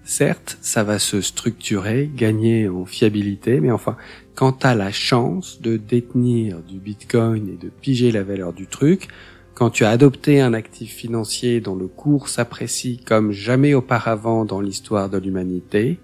Certes, 0.03 0.59
ça 0.61 0.83
va 0.83 0.99
se 0.99 1.21
structurer, 1.21 2.11
gagner 2.13 2.69
en 2.69 2.85
fiabilité, 2.85 3.61
mais 3.61 3.71
enfin, 3.71 3.97
quand 4.35 4.53
t'as 4.53 4.75
la 4.75 4.91
chance 4.91 5.61
de 5.61 5.77
détenir 5.77 6.63
du 6.63 6.79
bitcoin 6.79 7.49
et 7.49 7.57
de 7.57 7.69
piger 7.69 8.11
la 8.11 8.25
valeur 8.25 8.53
du 8.53 8.67
truc, 8.67 9.09
quand 9.55 9.71
tu 9.71 9.85
as 9.85 9.91
adopté 9.91 10.41
un 10.41 10.53
actif 10.53 10.93
financier 10.93 11.61
dont 11.61 11.77
le 11.77 11.87
cours 11.87 12.29
s'apprécie 12.29 12.99
comme 12.99 13.31
jamais 13.31 13.75
auparavant 13.75 14.45
dans 14.45 14.61
l'histoire 14.61 15.09
de 15.09 15.19
l'humanité, 15.19 15.99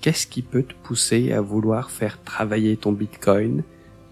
qu'est-ce 0.00 0.28
qui 0.28 0.42
peut 0.42 0.62
te 0.62 0.74
pousser 0.84 1.32
à 1.32 1.40
vouloir 1.40 1.90
faire 1.90 2.22
travailler 2.22 2.76
ton 2.76 2.92
bitcoin, 2.92 3.64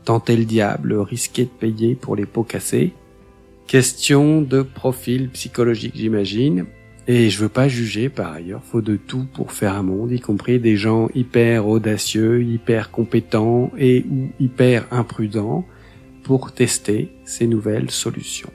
tenter 0.04 0.36
le 0.36 0.44
diable, 0.44 0.94
risquer 0.94 1.44
de 1.44 1.50
payer 1.50 1.94
pour 1.94 2.16
les 2.16 2.26
pots 2.26 2.42
cassés? 2.42 2.92
Question 3.66 4.42
de 4.42 4.62
profil 4.62 5.30
psychologique, 5.30 5.94
j'imagine. 5.96 6.66
Et 7.06 7.28
je 7.28 7.38
veux 7.40 7.48
pas 7.50 7.68
juger 7.68 8.08
par 8.08 8.32
ailleurs, 8.32 8.62
faut 8.64 8.80
de 8.80 8.96
tout 8.96 9.26
pour 9.34 9.52
faire 9.52 9.74
un 9.74 9.82
monde, 9.82 10.10
y 10.10 10.20
compris 10.20 10.58
des 10.58 10.76
gens 10.76 11.08
hyper 11.14 11.68
audacieux, 11.68 12.42
hyper 12.42 12.90
compétents 12.90 13.70
et 13.76 14.06
ou 14.10 14.30
hyper 14.40 14.86
imprudents 14.90 15.66
pour 16.22 16.52
tester 16.52 17.10
ces 17.26 17.46
nouvelles 17.46 17.90
solutions. 17.90 18.50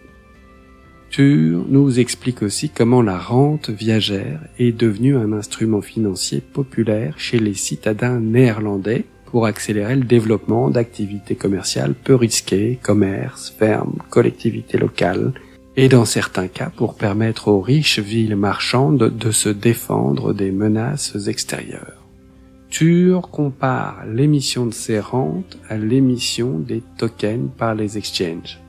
Tur 1.12 1.66
nous 1.68 2.00
explique 2.00 2.42
aussi 2.42 2.70
comment 2.70 3.02
la 3.02 3.18
rente 3.18 3.70
viagère 3.70 4.42
est 4.58 4.72
devenue 4.72 5.16
un 5.16 5.34
instrument 5.34 5.82
financier 5.82 6.42
populaire 6.42 7.20
chez 7.20 7.40
les 7.40 7.56
citadins 7.56 8.20
néerlandais 8.20 9.06
pour 9.32 9.46
accélérer 9.46 9.96
le 9.96 10.04
développement 10.04 10.70
d'activités 10.70 11.36
commerciales 11.36 11.94
peu 11.94 12.16
risquées, 12.16 12.80
commerce, 12.82 13.54
fermes, 13.58 13.98
collectivités 14.10 14.78
locales, 14.78 15.34
et 15.76 15.88
dans 15.88 16.06
certains 16.06 16.48
cas 16.48 16.72
pour 16.76 16.96
permettre 16.96 17.48
aux 17.48 17.62
riches 17.62 18.00
villes 18.00 18.36
marchandes 18.36 19.16
de 19.18 19.32
se 19.32 19.50
défendre 19.50 20.34
des 20.34 20.52
menaces 20.52 21.16
extérieures. 21.28 22.04
Tur 22.70 23.30
compare 23.30 24.06
l'émission 24.06 24.66
de 24.66 24.74
ces 24.74 25.00
rentes 25.00 25.58
à 25.70 25.78
l'émission 25.78 26.60
des 26.60 26.84
tokens 26.98 27.50
par 27.58 27.76
les 27.76 27.98
exchanges. 27.98 28.60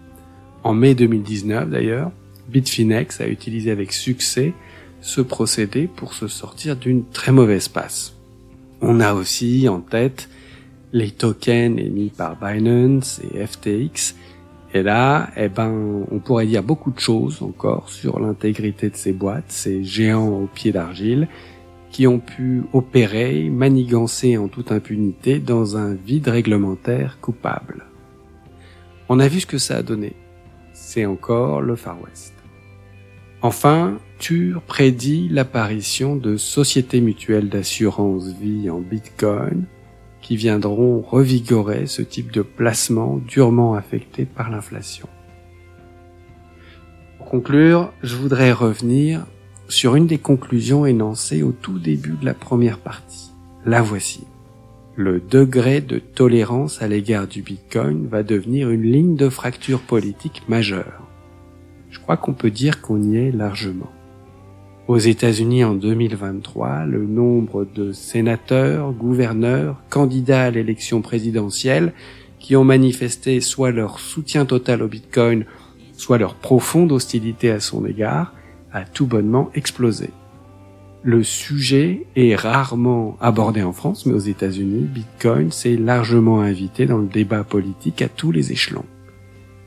En 0.63 0.73
mai 0.73 0.95
2019 0.95 1.69
d'ailleurs, 1.69 2.13
Bitfinex 2.49 3.21
a 3.21 3.29
utilisé 3.29 3.71
avec 3.71 3.93
succès 3.93 4.53
ce 5.01 5.21
procédé 5.21 5.89
pour 5.89 6.15
se 6.15 6.29
sortir 6.29 6.77
d'une 6.77 7.05
très 7.05 7.33
mauvaise 7.33 7.69
passe. 7.69 8.15
On 8.81 9.01
a 9.01 9.15
aussi 9.15 9.69
en 9.69 9.81
tête 9.81 10.29
les 10.93 11.11
tokens 11.11 11.79
émis 11.79 12.11
par 12.11 12.37
Binance 12.37 13.21
et 13.33 13.47
FTX. 13.47 14.15
Et 14.73 14.83
là, 14.83 15.31
eh 15.37 15.49
ben, 15.49 16.05
on 16.11 16.19
pourrait 16.19 16.47
dire 16.47 16.63
beaucoup 16.63 16.91
de 16.93 17.01
choses 17.01 17.43
encore 17.43 17.89
sur 17.89 18.21
l'intégrité 18.21 18.89
de 18.91 18.97
ces 18.97 19.13
boîtes, 19.13 19.47
ces 19.49 19.83
géants 19.83 20.29
aux 20.29 20.47
pieds 20.47 20.73
d'argile, 20.73 21.29
qui 21.91 22.07
ont 22.07 22.21
pu 22.21 22.63
opérer, 22.73 23.51
manigancer 23.51 24.37
en 24.39 24.47
toute 24.47 24.71
impunité 24.71 25.41
dans 25.41 25.77
un 25.77 25.95
vide 25.95 26.29
réglementaire 26.29 27.19
coupable. 27.21 27.85
On 29.09 29.19
a 29.19 29.27
vu 29.27 29.41
ce 29.41 29.47
que 29.47 29.59
ça 29.59 29.79
a 29.79 29.83
donné. 29.83 30.15
C'est 30.73 31.05
encore 31.05 31.63
le 31.63 31.75
Far 31.75 32.01
West. 32.01 32.35
Enfin, 33.43 33.99
Tur 34.21 34.61
prédit 34.61 35.31
l'apparition 35.31 36.15
de 36.15 36.37
sociétés 36.37 37.01
mutuelles 37.01 37.49
d'assurance 37.49 38.27
vie 38.35 38.69
en 38.69 38.81
Bitcoin, 38.81 39.65
qui 40.31 40.37
viendront 40.37 41.01
revigorer 41.01 41.89
ce 41.89 42.03
type 42.03 42.31
de 42.31 42.43
placement 42.43 43.21
durement 43.27 43.75
affecté 43.75 44.27
par 44.27 44.49
l'inflation. 44.49 45.09
Pour 47.19 47.27
conclure, 47.27 47.93
je 48.05 48.15
voudrais 48.15 48.53
revenir 48.53 49.27
sur 49.67 49.97
une 49.97 50.07
des 50.07 50.19
conclusions 50.19 50.87
énoncées 50.87 51.43
au 51.43 51.51
tout 51.51 51.81
début 51.81 52.15
de 52.15 52.25
la 52.25 52.35
première 52.35 52.79
partie. 52.79 53.33
La 53.67 53.83
voici. 53.83 54.23
Le 54.95 55.19
degré 55.19 55.81
de 55.81 55.99
tolérance 55.99 56.81
à 56.81 56.87
l'égard 56.87 57.27
du 57.27 57.43
Bitcoin 57.43 58.07
va 58.07 58.23
devenir 58.23 58.71
une 58.71 58.85
ligne 58.85 59.17
de 59.17 59.31
fracture 59.31 59.81
politique 59.81 60.45
majeure. 60.49 61.09
Je 61.91 61.99
crois 61.99 62.17
qu'on 62.17 62.35
peut 62.35 62.53
dire 62.53 62.81
qu'on 62.81 63.03
y 63.03 63.17
est 63.17 63.33
largement. 63.33 63.91
Aux 64.91 64.99
États-Unis 64.99 65.63
en 65.63 65.75
2023, 65.75 66.85
le 66.85 67.07
nombre 67.07 67.65
de 67.65 67.93
sénateurs, 67.93 68.91
gouverneurs, 68.91 69.77
candidats 69.89 70.47
à 70.47 70.51
l'élection 70.51 71.01
présidentielle 71.01 71.93
qui 72.41 72.57
ont 72.57 72.65
manifesté 72.65 73.41
soit 73.41 73.71
leur 73.71 74.01
soutien 74.01 74.47
total 74.47 74.83
au 74.83 74.89
Bitcoin, 74.89 75.45
soit 75.93 76.19
leur 76.19 76.35
profonde 76.35 76.91
hostilité 76.91 77.53
à 77.53 77.61
son 77.61 77.87
égard, 77.87 78.35
a 78.73 78.83
tout 78.83 79.07
bonnement 79.07 79.51
explosé. 79.55 80.11
Le 81.05 81.23
sujet 81.23 82.09
est 82.17 82.35
rarement 82.35 83.17
abordé 83.21 83.63
en 83.63 83.73
France, 83.73 84.07
mais 84.07 84.13
aux 84.13 84.19
États-Unis, 84.19 84.89
Bitcoin 84.93 85.53
s'est 85.53 85.77
largement 85.77 86.41
invité 86.41 86.87
dans 86.87 86.99
le 86.99 87.07
débat 87.07 87.45
politique 87.45 88.03
à 88.03 88.09
tous 88.09 88.33
les 88.33 88.51
échelons. 88.51 88.87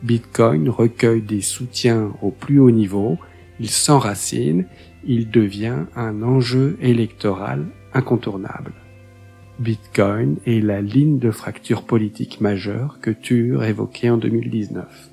Bitcoin 0.01 0.67
recueille 0.67 1.21
des 1.21 1.39
soutiens 1.39 2.11
au 2.21 2.31
plus 2.31 2.59
haut 2.59 2.71
niveau, 2.71 3.17
il 3.61 3.69
s'enracine, 3.69 4.65
il 5.05 5.29
devient 5.29 5.85
un 5.95 6.23
enjeu 6.23 6.77
électoral 6.81 7.65
incontournable. 7.93 8.73
Bitcoin 9.59 10.37
est 10.45 10.61
la 10.61 10.81
ligne 10.81 11.19
de 11.19 11.31
fracture 11.31 11.83
politique 11.83 12.41
majeure 12.41 12.99
que 13.01 13.11
Tur 13.11 13.63
évoquait 13.63 14.09
en 14.09 14.17
2019. 14.17 15.09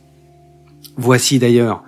Voici 0.96 1.38
d'ailleurs, 1.38 1.84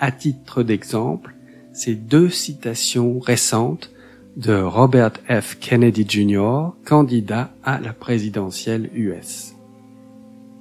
à 0.00 0.10
titre 0.10 0.62
d'exemple, 0.62 1.34
ces 1.72 1.94
deux 1.94 2.30
citations 2.30 3.18
récentes 3.18 3.90
de 4.36 4.54
Robert 4.54 5.12
F. 5.28 5.58
Kennedy 5.60 6.04
Jr., 6.08 6.70
candidat 6.84 7.52
à 7.62 7.80
la 7.80 7.92
présidentielle 7.92 8.90
US. 8.94 9.53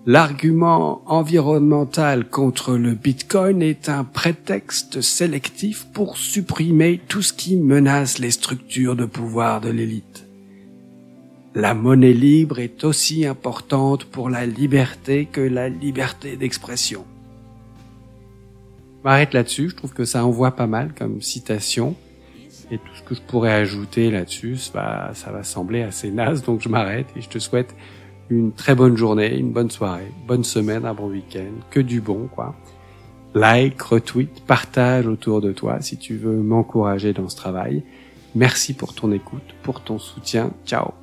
L'argument 0.05 1.01
environnemental 1.05 2.27
contre 2.27 2.75
le 2.75 2.93
Bitcoin 2.93 3.61
est 3.61 3.87
un 3.87 4.03
prétexte 4.03 4.99
sélectif 4.99 5.85
pour 5.93 6.17
supprimer 6.17 6.99
tout 7.07 7.21
ce 7.21 7.31
qui 7.31 7.55
menace 7.55 8.19
les 8.19 8.31
structures 8.31 8.97
de 8.97 9.05
pouvoir 9.05 9.61
de 9.61 9.69
l'élite. 9.69 10.27
La 11.55 11.73
monnaie 11.73 12.11
libre 12.11 12.59
est 12.59 12.83
aussi 12.83 13.25
importante 13.25 14.03
pour 14.03 14.29
la 14.29 14.45
liberté 14.45 15.25
que 15.25 15.39
la 15.39 15.69
liberté 15.69 16.35
d'expression. 16.35 17.05
M'arrête 19.05 19.33
là-dessus, 19.33 19.69
je 19.69 19.75
trouve 19.77 19.93
que 19.93 20.03
ça 20.03 20.25
envoie 20.25 20.51
pas 20.51 20.67
mal 20.67 20.93
comme 20.93 21.21
citation. 21.21 21.95
Et 22.71 22.77
tout 22.77 22.95
ce 22.95 23.03
que 23.03 23.15
je 23.15 23.21
pourrais 23.21 23.53
ajouter 23.53 24.11
là-dessus, 24.11 24.57
ça 24.57 25.13
va 25.31 25.43
sembler 25.43 25.83
assez 25.83 26.11
naze, 26.11 26.43
donc 26.43 26.59
je 26.61 26.67
m'arrête 26.67 27.07
et 27.15 27.21
je 27.21 27.29
te 27.29 27.39
souhaite 27.39 27.73
une 28.33 28.51
très 28.51 28.75
bonne 28.75 28.97
journée, 28.97 29.37
une 29.37 29.51
bonne 29.51 29.71
soirée, 29.71 30.11
bonne 30.27 30.43
semaine, 30.43 30.85
un 30.85 30.93
bon 30.93 31.09
week-end, 31.09 31.53
que 31.69 31.79
du 31.79 32.01
bon, 32.01 32.27
quoi. 32.33 32.55
Like, 33.33 33.81
retweet, 33.81 34.41
partage 34.45 35.07
autour 35.07 35.41
de 35.41 35.51
toi 35.51 35.81
si 35.81 35.97
tu 35.97 36.17
veux 36.17 36.37
m'encourager 36.37 37.13
dans 37.13 37.29
ce 37.29 37.35
travail. 37.35 37.83
Merci 38.35 38.73
pour 38.73 38.93
ton 38.93 39.11
écoute, 39.11 39.55
pour 39.63 39.81
ton 39.81 39.99
soutien. 39.99 40.51
Ciao 40.65 41.02